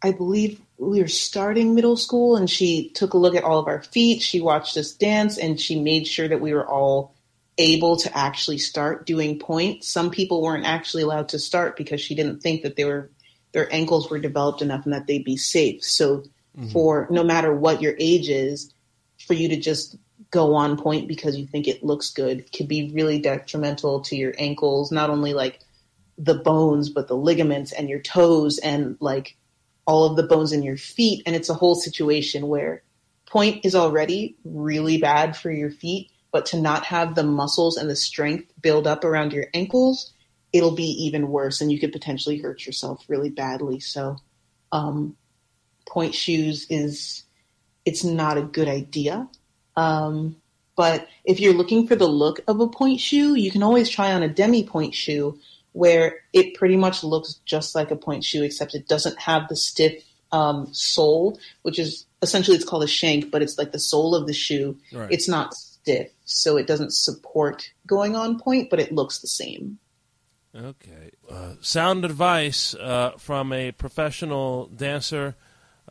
[0.02, 3.66] i believe we were starting middle school and she took a look at all of
[3.66, 4.22] our feet.
[4.22, 7.14] She watched us dance and she made sure that we were all
[7.58, 12.14] able to actually start doing pointe some people weren't actually allowed to start because she
[12.14, 13.10] didn't think that they were
[13.56, 15.82] their ankles were developed enough and that they'd be safe.
[15.82, 16.24] So
[16.58, 16.68] mm-hmm.
[16.70, 18.72] for no matter what your age is,
[19.26, 19.96] for you to just
[20.30, 24.34] go on pointe because you think it looks good could be really detrimental to your
[24.38, 25.60] ankles, not only like
[26.18, 29.36] the bones, but the ligaments and your toes and like
[29.86, 31.22] all of the bones in your feet.
[31.26, 32.82] And it's a whole situation where
[33.26, 37.88] pointe is already really bad for your feet, but to not have the muscles and
[37.88, 40.12] the strength build up around your ankles,
[40.52, 43.78] it'll be even worse and you could potentially hurt yourself really badly.
[43.78, 44.16] So,
[44.72, 45.16] um,
[45.86, 47.24] pointe shoes is
[47.84, 49.28] it's not a good idea.
[49.76, 50.36] Um,
[50.76, 54.12] but if you're looking for the look of a pointe shoe, you can always try
[54.12, 55.38] on a demi pointe shoe
[55.72, 59.56] where it pretty much looks just like a pointe shoe, except it doesn't have the
[59.56, 64.14] stiff um, sole, which is essentially it's called a shank, but it's like the sole
[64.14, 64.78] of the shoe.
[64.92, 65.10] Right.
[65.10, 69.78] It's not stiff, so it doesn't support going on pointe, but it looks the same.
[70.54, 71.10] Okay.
[71.30, 75.36] Uh, sound advice uh, from a professional dancer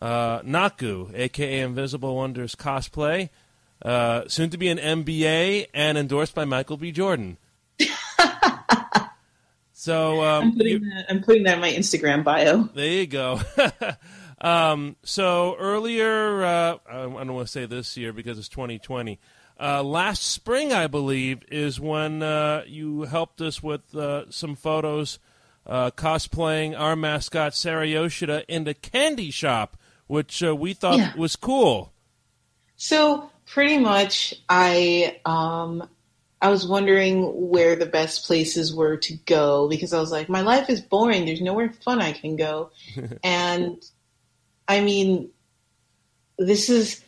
[0.01, 3.29] uh, Naku, aka Invisible Wonders Cosplay,
[3.83, 6.91] uh, soon to be an MBA and endorsed by Michael B.
[6.91, 7.37] Jordan.
[9.73, 12.63] so um, I'm putting, you- that, I'm putting that in my Instagram bio.
[12.73, 13.39] there you go.
[14.41, 19.19] um, so earlier, uh, I don't want to say this year because it's 2020.
[19.57, 25.19] Uh, last spring, I believe, is when uh, you helped us with uh, some photos
[25.65, 29.77] uh, cosplaying our mascot Sarah Yoshida in the candy shop,
[30.07, 31.15] which uh, we thought Yeah.
[31.15, 31.93] was cool.
[32.77, 35.87] So pretty much, I um,
[36.41, 40.41] I was wondering where the best places were to go because I was like, my
[40.41, 41.25] life is boring.
[41.25, 42.71] There's nowhere fun I can go,
[43.23, 43.81] and
[44.67, 45.29] I mean,
[46.37, 47.01] this is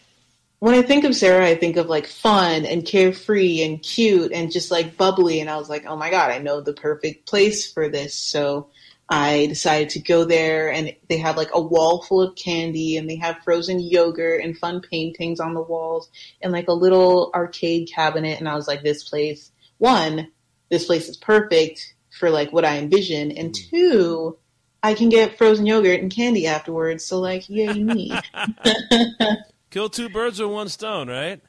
[0.59, 4.51] when I think of Sarah, I think of like fun and carefree and cute and
[4.51, 5.39] just like bubbly.
[5.39, 8.15] And I was like, oh my god, I know the perfect place for this.
[8.15, 8.69] So
[9.09, 13.09] I decided to go there, and they have like a wall full of candy, and
[13.09, 16.09] they have frozen yogurt and fun paintings on the walls,
[16.41, 18.39] and like a little arcade cabinet.
[18.39, 20.31] And I was like, this place, one,
[20.69, 23.69] this place is perfect for like what I envision, and mm.
[23.69, 24.37] two,
[24.83, 27.05] I can get frozen yogurt and candy afterwards.
[27.05, 28.11] So like, yay me!
[29.69, 31.41] Kill two birds with one stone, right?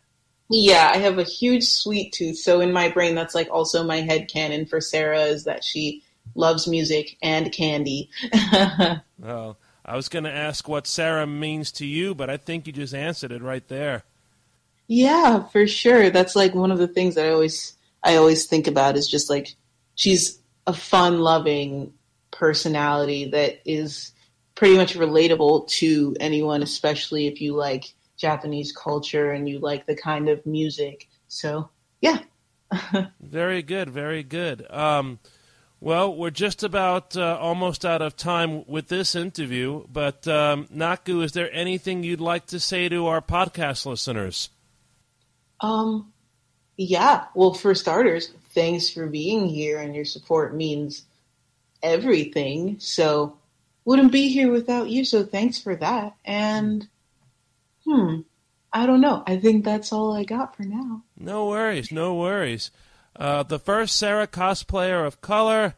[0.50, 3.96] yeah, I have a huge sweet tooth, so in my brain, that's like also my
[3.96, 6.02] head canon for Sarah is that she
[6.38, 8.10] loves music and candy.
[9.20, 12.72] Well, I was going to ask what Sarah means to you, but I think you
[12.72, 14.04] just answered it right there.
[14.86, 16.10] Yeah, for sure.
[16.10, 17.74] That's like one of the things that I always
[18.04, 19.56] I always think about is just like
[19.96, 21.92] she's a fun loving
[22.30, 24.12] personality that is
[24.54, 29.96] pretty much relatable to anyone, especially if you like Japanese culture and you like the
[29.96, 31.08] kind of music.
[31.26, 31.70] So
[32.00, 32.20] yeah.
[33.20, 34.70] Very good, very good.
[34.70, 35.18] Um,
[35.80, 41.20] well, we're just about uh, almost out of time with this interview, but um, Naku,
[41.20, 44.50] is there anything you'd like to say to our podcast listeners?
[45.60, 46.12] Um
[46.76, 51.04] yeah, well for starters, thanks for being here and your support means
[51.82, 52.76] everything.
[52.78, 53.36] So
[53.84, 56.14] wouldn't be here without you, so thanks for that.
[56.24, 56.86] And
[57.84, 58.20] hmm,
[58.72, 59.24] I don't know.
[59.26, 61.02] I think that's all I got for now.
[61.16, 62.70] No worries, no worries.
[63.16, 65.74] Uh, the first Sarah cosplayer of color,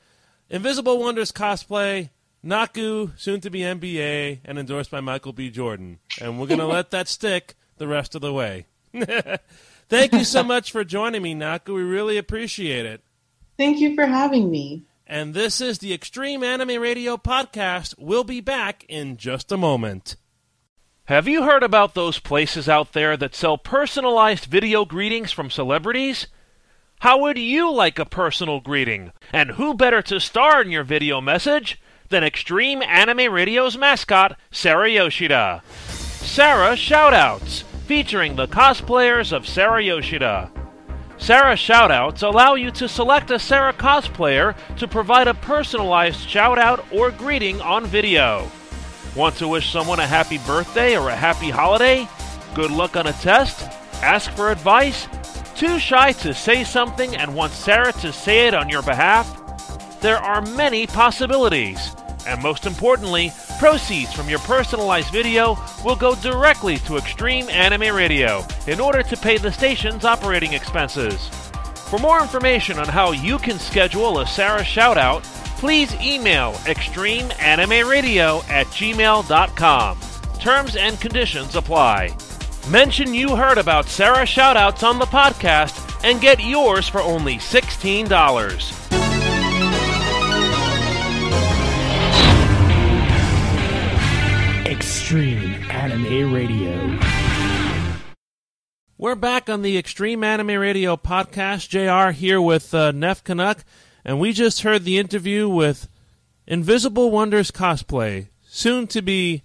[0.48, 2.10] Invisible Wonders cosplay,
[2.42, 5.50] Naku, soon to be MBA, and endorsed by Michael B.
[5.50, 5.98] Jordan.
[6.20, 8.66] And we're going to let that stick the rest of the way.
[9.88, 11.74] Thank you so much for joining me, Naku.
[11.74, 13.02] We really appreciate it.
[13.56, 14.84] Thank you for having me.
[15.06, 17.94] And this is the Extreme Anime Radio Podcast.
[17.98, 20.16] We'll be back in just a moment.
[21.06, 26.28] Have you heard about those places out there that sell personalized video greetings from celebrities?
[27.00, 29.12] How would you like a personal greeting?
[29.32, 31.80] And who better to star in your video message
[32.10, 35.62] than Extreme Anime Radio's mascot, Sarah Yoshida?
[35.88, 40.50] Sarah Shoutouts, featuring the cosplayers of Sarah Yoshida.
[41.16, 47.10] Sarah shoutouts allow you to select a Sarah cosplayer to provide a personalized shoutout or
[47.10, 48.46] greeting on video.
[49.16, 52.06] Want to wish someone a happy birthday or a happy holiday?
[52.54, 53.62] Good luck on a test?
[54.02, 55.08] Ask for advice?
[55.60, 60.00] Too shy to say something and want Sarah to say it on your behalf?
[60.00, 61.94] There are many possibilities.
[62.26, 68.42] And most importantly, proceeds from your personalized video will go directly to Extreme Anime Radio
[68.68, 71.28] in order to pay the station's operating expenses.
[71.90, 75.24] For more information on how you can schedule a Sarah shoutout,
[75.58, 80.00] please email extremeanimeradio at gmail.com.
[80.38, 82.16] Terms and conditions apply.
[82.70, 88.06] Mention you heard about Sarah shoutouts on the podcast and get yours for only $16.
[94.66, 96.96] Extreme Anime Radio.
[98.96, 101.70] We're back on the Extreme Anime Radio podcast.
[101.70, 103.64] JR here with uh, Neff Canuck,
[104.04, 105.88] and we just heard the interview with
[106.46, 109.42] Invisible Wonders Cosplay, soon to be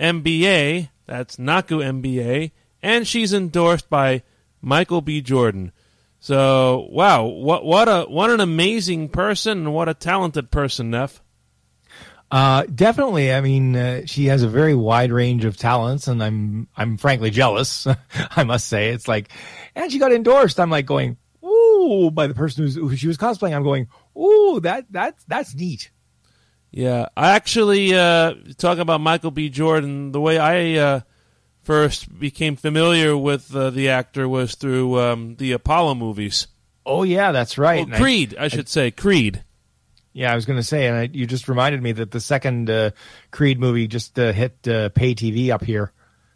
[0.00, 2.52] MBA, that's Naku MBA,
[2.82, 4.22] and she's endorsed by
[4.60, 5.20] Michael B.
[5.20, 5.72] Jordan.
[6.20, 11.20] So, wow, what what a what an amazing person and what a talented person, Neff.
[12.30, 13.32] Uh, definitely.
[13.32, 17.30] I mean, uh, she has a very wide range of talents, and I'm I'm frankly
[17.30, 17.86] jealous.
[18.36, 19.30] I must say, it's like,
[19.74, 20.60] and she got endorsed.
[20.60, 23.54] I'm like going, ooh, by the person who's, who she was cosplaying.
[23.54, 25.90] I'm going, ooh, that that's that's neat.
[26.70, 29.50] Yeah, I actually uh, talking about Michael B.
[29.50, 30.12] Jordan.
[30.12, 31.00] The way I uh,
[31.62, 36.46] first became familiar with uh, the actor was through um, the Apollo movies.
[36.84, 37.80] Oh yeah, that's right.
[37.80, 39.42] Oh, And I- Creed, I, should say Creed.
[40.12, 42.68] Yeah, I was going to say, and I, you just reminded me that the second
[42.68, 42.90] uh,
[43.30, 45.90] Creed movie just uh, hit uh, pay TV up here,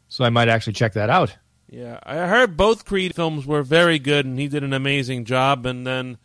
[0.08, 1.36] so I might actually check that out.
[1.68, 5.66] Yeah, I heard both Creed films were very good, and he did an amazing job.
[5.66, 6.16] And then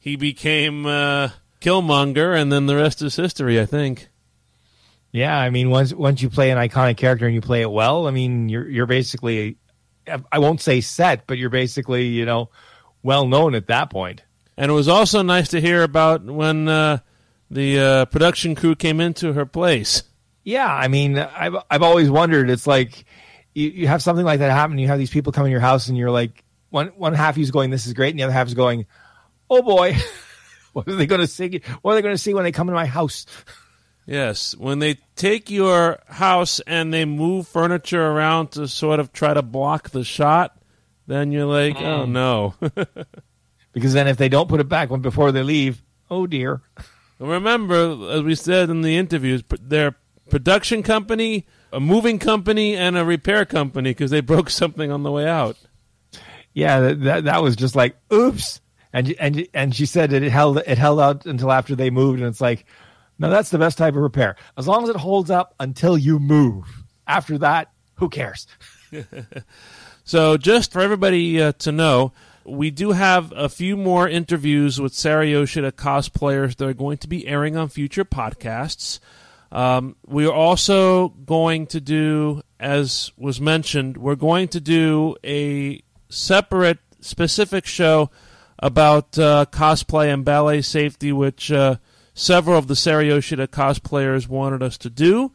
[0.00, 1.28] he became uh,
[1.60, 3.60] Killmonger, and then the rest is history.
[3.60, 4.08] I think.
[5.12, 8.06] Yeah, I mean, once once you play an iconic character and you play it well,
[8.06, 9.56] I mean, you're you're basically,
[10.30, 12.50] I won't say set, but you're basically, you know,
[13.02, 14.22] well known at that point.
[14.56, 16.98] And it was also nice to hear about when uh,
[17.50, 20.04] the uh, production crew came into her place.
[20.44, 22.48] Yeah, I mean, I've I've always wondered.
[22.48, 23.04] It's like
[23.54, 24.78] you, you have something like that happen.
[24.78, 27.50] You have these people come in your house, and you're like, one one half is
[27.50, 28.86] going, "This is great," and the other half is going,
[29.48, 29.96] "Oh boy,
[30.72, 31.62] what are they going to see?
[31.82, 33.26] What are they going to see when they come into my house?"
[34.10, 39.34] Yes, when they take your house and they move furniture around to sort of try
[39.34, 40.56] to block the shot,
[41.06, 42.08] then you're like, oh Mm.
[42.10, 42.54] no.
[43.72, 45.80] Because then if they don't put it back when before they leave,
[46.10, 46.60] oh dear.
[47.20, 49.94] Remember, as we said in the interviews, their
[50.28, 55.12] production company, a moving company, and a repair company because they broke something on the
[55.12, 55.56] way out.
[56.52, 58.60] Yeah, that that, that was just like oops.
[58.92, 62.26] And and and she said it held it held out until after they moved, and
[62.28, 62.64] it's like,
[63.20, 64.36] no, that's the best type of repair.
[64.56, 66.84] As long as it holds up until you move.
[67.06, 68.46] After that, who cares?
[70.10, 72.12] So, just for everybody uh, to know,
[72.44, 77.06] we do have a few more interviews with Sarah Yoshida cosplayers that are going to
[77.06, 78.98] be airing on future podcasts.
[79.52, 85.80] Um, we are also going to do, as was mentioned, we're going to do a
[86.08, 88.10] separate, specific show
[88.58, 91.76] about uh, cosplay and ballet safety, which uh,
[92.20, 95.32] several of the Sarah Yoshida cosplayers wanted us to do.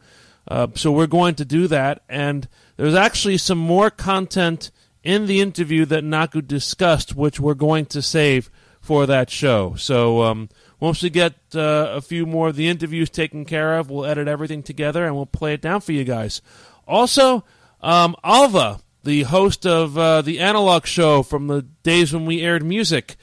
[0.48, 4.70] Uh, so we're going to do that, and there's actually some more content
[5.02, 9.74] in the interview that Naku discussed, which we're going to save for that show.
[9.74, 13.90] So um, once we get uh, a few more of the interviews taken care of,
[13.90, 16.40] we'll edit everything together and we'll play it down for you guys.
[16.86, 17.44] Also,
[17.80, 22.64] um, Alva, the host of uh, the Analog Show from the days when we aired
[22.64, 23.16] music,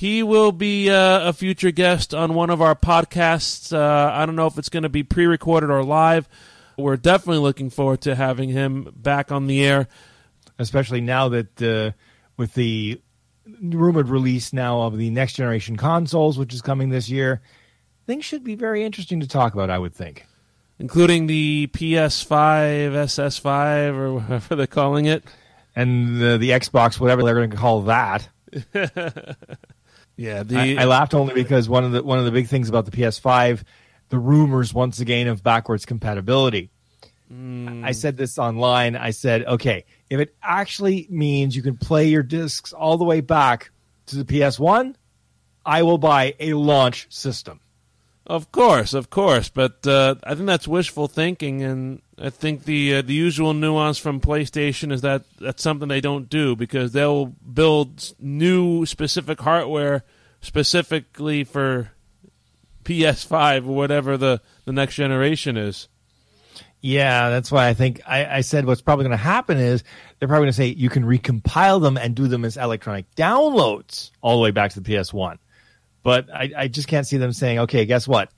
[0.00, 3.70] he will be uh, a future guest on one of our podcasts.
[3.70, 6.26] Uh, I don't know if it's going to be pre recorded or live.
[6.78, 9.88] We're definitely looking forward to having him back on the air.
[10.58, 11.92] Especially now that uh,
[12.38, 12.98] with the
[13.60, 17.42] rumored release now of the next generation consoles, which is coming this year,
[18.06, 19.68] things should be very interesting to talk about.
[19.68, 20.24] I would think.
[20.78, 25.24] including the PS5, SS5, or whatever they're calling it.
[25.76, 28.30] and the, the Xbox, whatever they're going to call that.
[30.20, 32.68] Yeah, the I, I laughed only because one of the one of the big things
[32.68, 33.62] about the PS5,
[34.10, 36.68] the rumors once again of backwards compatibility.
[37.86, 38.96] I said this online.
[38.96, 43.22] I said, okay, if it actually means you can play your discs all the way
[43.22, 43.70] back
[44.06, 44.94] to the PS1,
[45.64, 47.60] I will buy a launch system.
[48.26, 52.96] Of course, of course, but uh, I think that's wishful thinking, and I think the
[52.96, 57.26] uh, the usual nuance from PlayStation is that that's something they don't do because they'll
[57.26, 60.04] build new specific hardware
[60.42, 61.92] specifically for
[62.84, 65.88] PS5 or whatever the the next generation is.
[66.82, 69.82] Yeah, that's why I think I, I said what's probably going to happen is
[70.18, 74.10] they're probably going to say you can recompile them and do them as electronic downloads
[74.20, 75.38] all the way back to the PS1.
[76.02, 78.30] But I, I just can't see them saying, okay, guess what?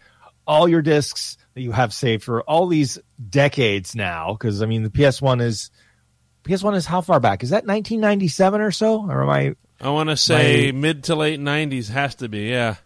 [0.45, 2.99] All your discs that you have saved for all these
[3.29, 5.71] decades now, because I mean the PS1 is
[6.45, 7.43] PS1 is how far back?
[7.43, 9.03] Is that 1997 or so?
[9.09, 9.55] Or am I?
[9.81, 12.77] I want to say My- mid to late '90s has to be, yeah.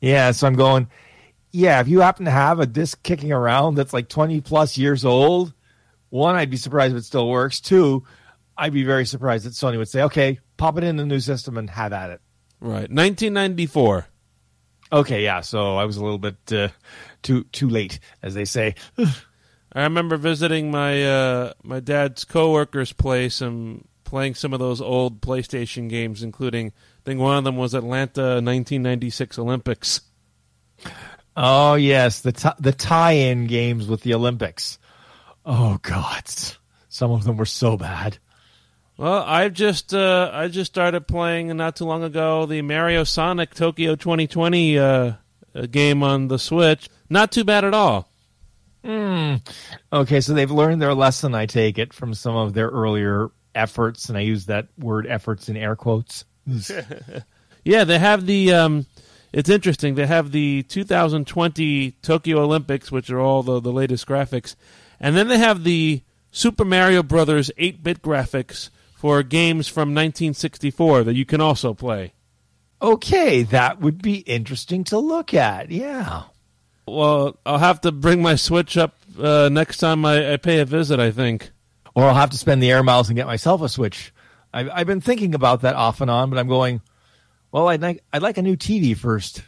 [0.00, 0.88] Yeah, so I'm going.
[1.52, 5.04] Yeah, if you happen to have a disc kicking around that's like 20 plus years
[5.04, 5.52] old,
[6.08, 7.60] one, I'd be surprised if it still works.
[7.60, 8.04] Two,
[8.56, 11.58] I'd be very surprised that Sony would say, okay, pop it in the new system
[11.58, 12.20] and have at it.
[12.60, 14.06] Right, 1994.
[14.92, 16.68] Okay, yeah, so I was a little bit uh,
[17.22, 18.74] too too late, as they say.
[19.72, 25.20] I remember visiting my uh, my dad's coworker's place and playing some of those old
[25.20, 30.00] PlayStation games, including I think one of them was Atlanta 1996 Olympics.
[31.36, 34.78] Oh yes, the t- the tie-in games with the Olympics.
[35.46, 36.24] Oh God,
[36.88, 38.18] some of them were so bad.
[39.00, 43.54] Well, I've just uh, I just started playing not too long ago the Mario Sonic
[43.54, 45.12] Tokyo 2020 uh,
[45.54, 46.86] uh, game on the Switch.
[47.08, 48.10] Not too bad at all.
[49.90, 51.34] Okay, so they've learned their lesson.
[51.34, 55.48] I take it from some of their earlier efforts, and I use that word "efforts"
[55.48, 56.26] in air quotes.
[57.64, 58.52] Yeah, they have the.
[58.52, 58.86] Um,
[59.32, 59.94] it's interesting.
[59.94, 64.56] They have the 2020 Tokyo Olympics, which are all the, the latest graphics,
[64.98, 68.70] and then they have the Super Mario Brothers 8-bit graphics
[69.00, 72.12] for games from 1964 that you can also play.
[72.82, 75.70] Okay, that would be interesting to look at.
[75.70, 76.24] Yeah.
[76.86, 80.66] Well, I'll have to bring my Switch up uh, next time I, I pay a
[80.66, 81.00] visit.
[81.00, 81.50] I think.
[81.94, 84.12] Or I'll have to spend the air miles and get myself a Switch.
[84.52, 86.82] I've, I've been thinking about that off and on, but I'm going.
[87.52, 89.42] Well, I'd like I'd like a new TV first.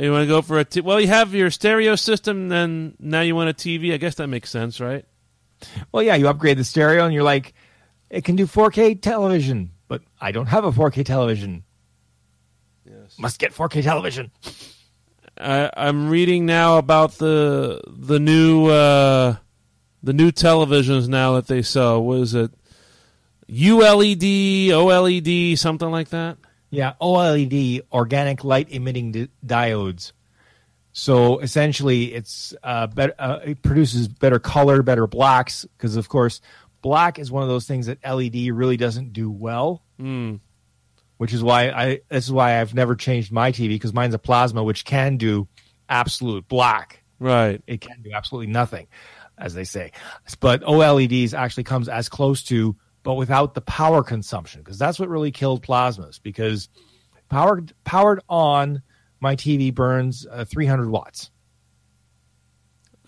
[0.00, 1.00] You want to go for a t- well?
[1.00, 3.94] You have your stereo system, then now you want a TV.
[3.94, 5.04] I guess that makes sense, right?
[5.92, 7.54] Well, yeah, you upgrade the stereo, and you're like,
[8.10, 11.64] it can do 4K television, but I don't have a 4K television.
[12.84, 13.18] Yes.
[13.18, 14.30] Must get 4K television.
[15.40, 19.36] I, I'm reading now about the the new uh,
[20.02, 22.02] the new televisions now that they sell.
[22.02, 22.50] What is it?
[23.48, 26.38] ULED, OLED, something like that.
[26.70, 30.12] Yeah, OLED, organic light emitting di- diodes.
[30.92, 33.14] So essentially, it's uh, better.
[33.18, 36.40] Uh, it produces better color, better blacks, because of course,
[36.82, 39.82] black is one of those things that LED really doesn't do well.
[40.00, 40.40] Mm.
[41.16, 42.00] Which is why I.
[42.08, 45.48] This is why I've never changed my TV because mine's a plasma, which can do
[45.88, 47.02] absolute black.
[47.18, 47.60] Right.
[47.66, 48.86] It can do absolutely nothing,
[49.36, 49.90] as they say.
[50.38, 55.08] But OLEDs actually comes as close to, but without the power consumption, because that's what
[55.08, 56.22] really killed plasmas.
[56.22, 56.68] Because
[57.28, 58.82] powered powered on,
[59.20, 61.30] my TV burns uh, 300 watts.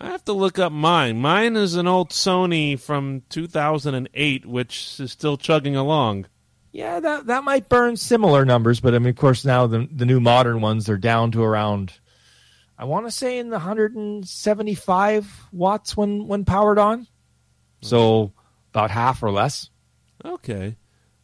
[0.01, 1.19] I have to look up mine.
[1.19, 6.25] Mine is an old Sony from 2008, which is still chugging along.
[6.71, 10.05] Yeah, that that might burn similar numbers, but I mean, of course, now the the
[10.05, 11.93] new modern ones they're down to around.
[12.79, 17.05] I want to say in the 175 watts when when powered on,
[17.81, 18.33] so
[18.73, 19.69] about half or less.
[20.25, 20.77] Okay.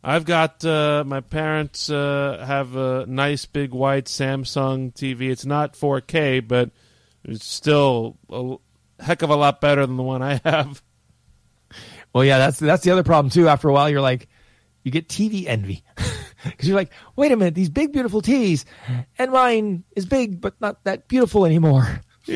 [0.04, 5.32] I've got uh, my parents uh, have a nice big white Samsung TV.
[5.32, 6.70] It's not 4K, but
[7.24, 8.58] it's still a
[9.00, 10.82] heck of a lot better than the one I have.
[12.14, 13.48] Well, yeah, that's that's the other problem too.
[13.48, 14.28] After a while, you're like,
[14.84, 15.84] you get TV envy
[16.44, 18.66] because you're like, wait a minute, these big beautiful TVs,
[19.18, 22.02] and mine is big but not that beautiful anymore.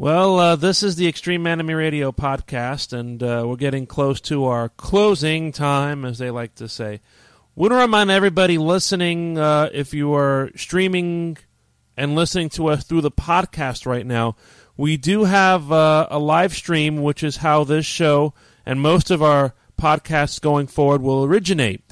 [0.00, 4.44] Well, uh, this is the Extreme Anime Radio podcast, and uh, we're getting close to
[4.44, 7.00] our closing time, as they like to say.
[7.56, 11.36] Want to remind everybody listening, uh, if you are streaming
[11.98, 14.36] and listening to us through the podcast right now,
[14.76, 18.32] we do have uh, a live stream, which is how this show
[18.64, 21.82] and most of our podcasts going forward will originate.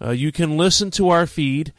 [0.00, 1.72] Uh, you can listen to our feed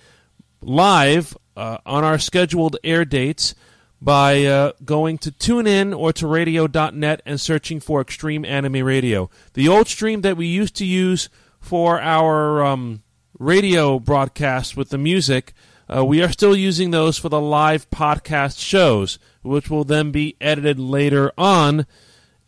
[0.62, 3.56] live uh, on our scheduled air dates
[4.00, 9.30] by uh, going to TuneIn or to radio.net and searching for Extreme Anime Radio.
[9.54, 11.30] The old stream that we used to use
[11.60, 13.02] for our um,
[13.40, 15.54] radio broadcasts with the music,
[15.94, 20.36] uh, we are still using those for the live podcast shows, which will then be
[20.40, 21.86] edited later on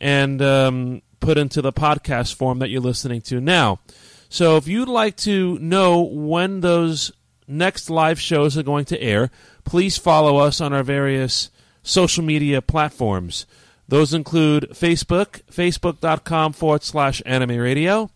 [0.00, 3.80] and um, put into the podcast form that you're listening to now.
[4.28, 7.12] So if you'd like to know when those
[7.46, 9.30] next live shows are going to air,
[9.64, 11.50] please follow us on our various
[11.82, 13.46] social media platforms.
[13.86, 18.10] Those include Facebook, facebook.com forward slash anime radio,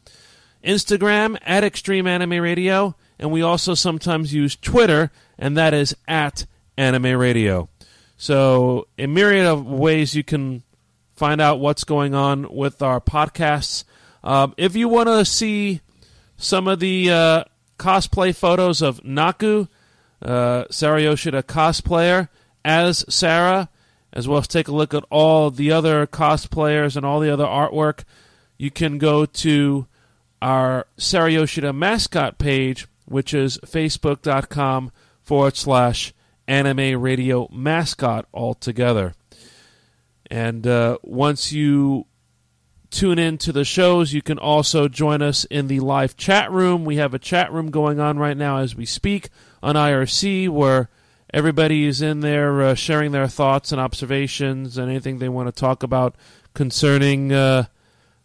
[0.64, 6.46] Instagram at Extreme Anime Radio, and we also sometimes use Twitter, and that is at
[6.76, 7.68] Anime Radio.
[8.16, 10.62] So, a myriad of ways you can
[11.14, 13.84] find out what's going on with our podcasts.
[14.22, 15.80] Um, if you want to see
[16.36, 17.44] some of the uh,
[17.78, 19.66] cosplay photos of Naku,
[20.22, 22.28] uh, Sarah Yoshida cosplayer,
[22.64, 23.68] as Sarah,
[24.12, 27.44] as well as take a look at all the other cosplayers and all the other
[27.44, 28.04] artwork,
[28.56, 29.86] you can go to
[30.40, 34.92] our Sarah Yoshida mascot page, which is facebook.com
[35.22, 36.12] forward slash
[36.46, 39.14] anime radio mascot altogether.
[40.30, 42.06] And uh, once you
[42.90, 46.84] tune in to the shows, you can also join us in the live chat room.
[46.84, 49.28] We have a chat room going on right now as we speak
[49.62, 50.88] on IRC where
[51.32, 55.61] everybody is in there uh, sharing their thoughts and observations and anything they want to
[55.61, 56.16] talk about
[56.54, 57.64] concerning uh,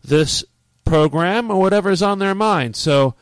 [0.03, 0.45] this
[0.85, 2.75] program or whatever is on their mind.
[2.75, 3.15] So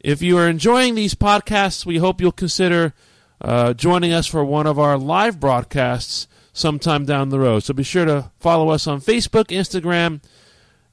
[0.00, 2.94] if you are enjoying these podcasts, we hope you'll consider
[3.40, 7.60] uh, joining us for one of our live broadcasts sometime down the road.
[7.60, 10.22] So be sure to follow us on Facebook, Instagram,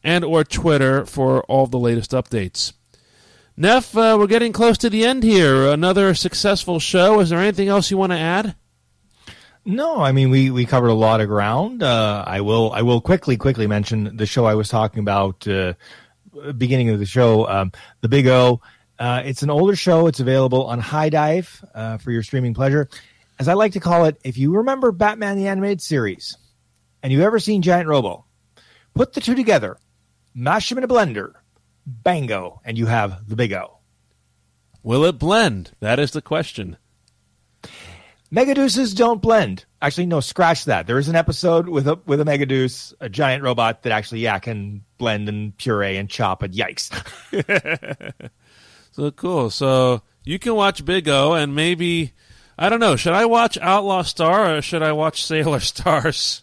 [0.03, 2.73] and or Twitter for all the latest updates.
[3.55, 5.67] Neff, uh, we're getting close to the end here.
[5.67, 7.19] Another successful show.
[7.19, 8.55] Is there anything else you want to add?
[9.65, 11.83] No, I mean we we covered a lot of ground.
[11.83, 15.73] Uh, I will I will quickly quickly mention the show I was talking about uh,
[16.57, 18.61] beginning of the show, um, the Big O.
[18.99, 20.07] Uh, it's an older show.
[20.07, 22.89] It's available on HIDIVE uh, for your streaming pleasure.
[23.39, 26.37] As I like to call it, if you remember Batman the Animated Series
[27.03, 28.25] and you've ever seen Giant Robo,
[28.95, 29.77] put the two together,
[30.33, 31.33] mash them in a blender,
[31.85, 33.77] bango, and you have the Big O.
[34.81, 35.71] Will it blend?
[35.79, 36.77] That is the question.
[38.31, 39.65] Megadeuses don't blend.
[39.81, 40.87] Actually, no, scratch that.
[40.87, 44.39] There is an episode with a with a Megadeus, a giant robot that actually yeah
[44.39, 46.41] can blend and puree and chop.
[46.41, 46.91] And yikes!
[48.97, 49.51] So cool.
[49.51, 52.13] So you can watch Big O, and maybe
[52.57, 52.95] I don't know.
[52.95, 56.41] Should I watch Outlaw Star or should I watch Sailor Stars?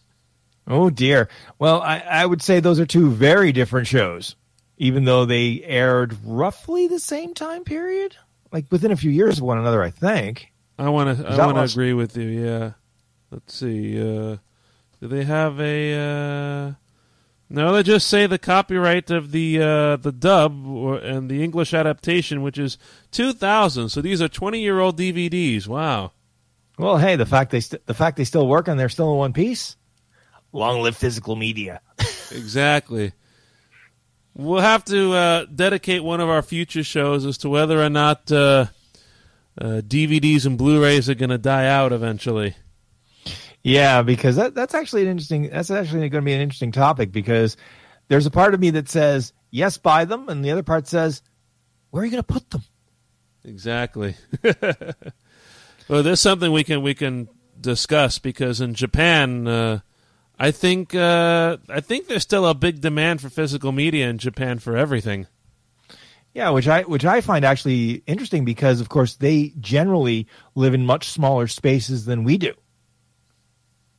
[0.68, 1.28] oh dear.
[1.58, 4.36] Well, I, I would say those are two very different shows,
[4.78, 8.14] even though they aired roughly the same time period,
[8.52, 9.82] like within a few years of one another.
[9.82, 10.52] I think.
[10.78, 11.26] I want to.
[11.26, 12.28] I want to agree with you.
[12.28, 12.72] Yeah.
[13.32, 13.98] Let's see.
[14.00, 14.36] Uh,
[15.00, 15.94] do they have a?
[16.68, 16.72] Uh,
[17.54, 21.72] no, they just say the copyright of the uh, the dub or, and the English
[21.72, 22.78] adaptation, which is
[23.12, 23.88] 2000.
[23.88, 25.66] So these are 20 year old DVDs.
[25.66, 26.12] Wow.
[26.78, 29.18] Well, hey, the fact they st- the fact they still work and they're still in
[29.18, 29.76] one piece.
[30.52, 31.80] Long live physical media.
[32.32, 33.12] Exactly.
[34.34, 38.32] We'll have to uh, dedicate one of our future shows as to whether or not
[38.32, 38.66] uh,
[39.60, 42.56] uh, DVDs and Blu-rays are going to die out eventually.
[43.64, 45.48] Yeah, because that, that's actually an interesting.
[45.50, 47.56] That's actually going to be an interesting topic because
[48.08, 51.22] there's a part of me that says yes, buy them, and the other part says,
[51.90, 52.62] where are you going to put them?
[53.44, 54.16] Exactly.
[55.88, 57.28] well, there's something we can we can
[57.60, 59.80] discuss because in Japan, uh,
[60.38, 64.58] I think uh, I think there's still a big demand for physical media in Japan
[64.58, 65.26] for everything.
[66.32, 70.84] Yeah, which I which I find actually interesting because of course they generally live in
[70.84, 72.54] much smaller spaces than we do.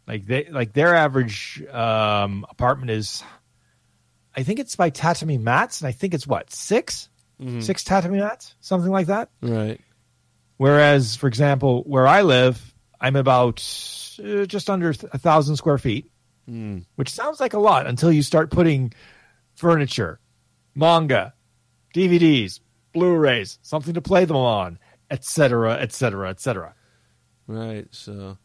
[0.07, 3.23] Like they like their average um, apartment is,
[4.35, 7.09] I think it's by tatami mats, and I think it's what 6
[7.61, 9.29] six tatami mats, something like that.
[9.41, 9.81] Right.
[10.57, 13.59] Whereas, for example, where I live, I'm about
[14.23, 16.09] uh, just under a thousand square feet,
[16.95, 18.93] which sounds like a lot until you start putting
[19.55, 20.19] furniture,
[20.75, 21.33] manga,
[21.93, 22.61] DVDs,
[22.93, 24.79] Blu-rays, something to play them on,
[25.11, 26.73] etc., etc., etc.
[27.47, 27.87] Right.
[27.91, 28.37] So,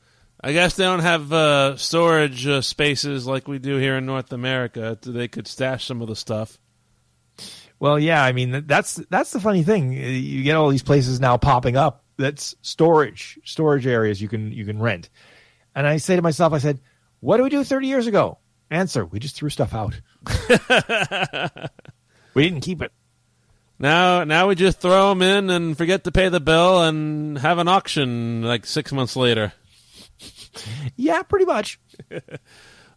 [0.42, 4.32] I guess they don't have uh, storage uh, spaces like we do here in North
[4.32, 4.98] America.
[5.02, 6.58] They could stash some of the stuff.
[7.78, 9.92] Well, yeah, I mean that's that's the funny thing.
[9.92, 14.66] You get all these places now popping up that's storage storage areas you can you
[14.66, 15.08] can rent,
[15.74, 16.80] and I say to myself, I said,
[17.20, 18.38] "What did we do 30 years ago?"
[18.70, 19.98] Answer: We just threw stuff out.
[22.34, 22.92] we didn't keep it.
[23.78, 27.56] Now, now we just throw them in and forget to pay the bill and have
[27.56, 29.54] an auction like six months later.
[30.96, 31.78] Yeah, pretty much.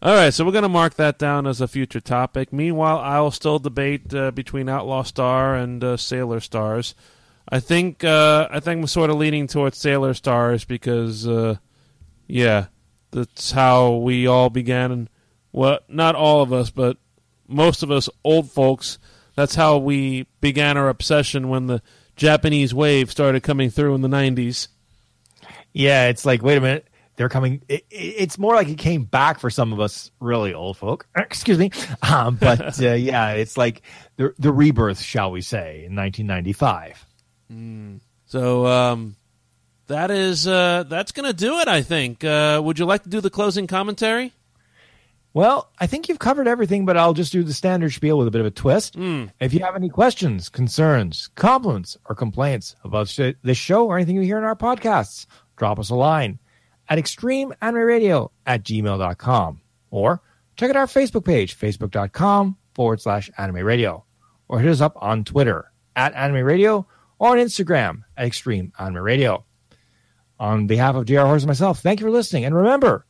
[0.01, 2.51] All right, so we're going to mark that down as a future topic.
[2.51, 6.93] Meanwhile, I'll still debate uh, between Outlaw Star and uh, Sailor Stars.
[7.47, 11.55] I think uh, I think I'm sort of leaning towards Sailor Stars because, uh,
[12.27, 12.65] yeah,
[13.11, 14.91] that's how we all began.
[14.91, 15.09] And
[15.53, 16.97] well, not all of us, but
[17.47, 18.97] most of us old folks.
[19.35, 21.81] That's how we began our obsession when the
[22.15, 24.67] Japanese wave started coming through in the '90s.
[25.71, 27.61] Yeah, it's like, wait a minute, they're coming.
[27.67, 31.07] It, it- it's more like it came back for some of us really old folk.
[31.17, 33.81] Excuse me, um, but uh, yeah, it's like
[34.17, 37.05] the the rebirth, shall we say, in 1995.
[38.25, 39.15] So um,
[39.87, 41.67] that is uh, that's going to do it.
[41.67, 42.23] I think.
[42.23, 44.33] Uh, would you like to do the closing commentary?
[45.35, 48.31] Well, I think you've covered everything, but I'll just do the standard spiel with a
[48.31, 48.95] bit of a twist.
[49.39, 53.07] If you have any questions, concerns, compliments, or complaints about
[53.41, 55.25] this show or anything you hear in our podcasts,
[55.57, 56.37] drop us a line
[56.89, 59.61] at extremeanimeradio at gmail.com
[59.91, 60.21] or
[60.55, 64.03] check out our Facebook page, facebook.com forward slash anime radio,
[64.47, 66.85] or hit us up on Twitter at anime radio
[67.19, 69.43] or on Instagram at extreme anime radio.
[70.39, 72.43] On behalf of JR Horse and myself, thank you for listening.
[72.45, 73.05] And remember,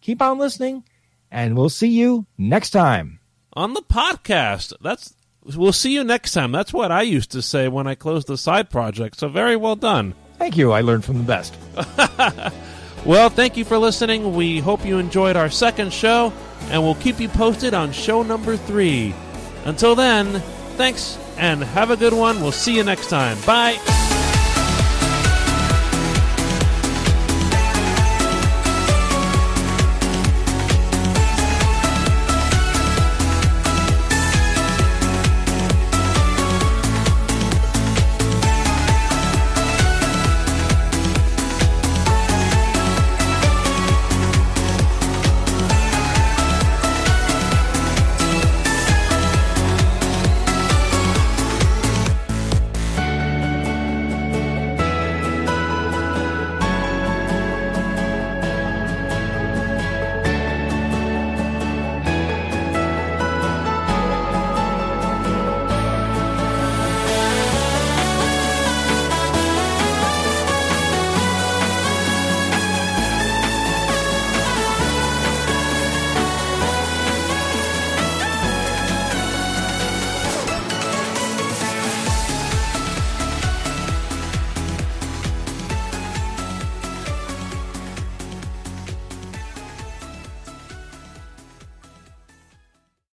[0.00, 0.84] keep on listening
[1.30, 3.20] and we'll see you next time.
[3.54, 4.72] on the podcast.
[4.80, 5.14] That's
[5.44, 6.50] we'll see you next time.
[6.52, 9.18] That's what I used to say when I closed the side project.
[9.18, 10.14] So very well done.
[10.38, 10.72] Thank you.
[10.72, 11.54] I learned from the best.
[13.04, 14.34] Well, thank you for listening.
[14.34, 16.32] We hope you enjoyed our second show,
[16.70, 19.14] and we'll keep you posted on show number three.
[19.64, 20.40] Until then,
[20.76, 22.40] thanks and have a good one.
[22.40, 23.38] We'll see you next time.
[23.44, 24.01] Bye.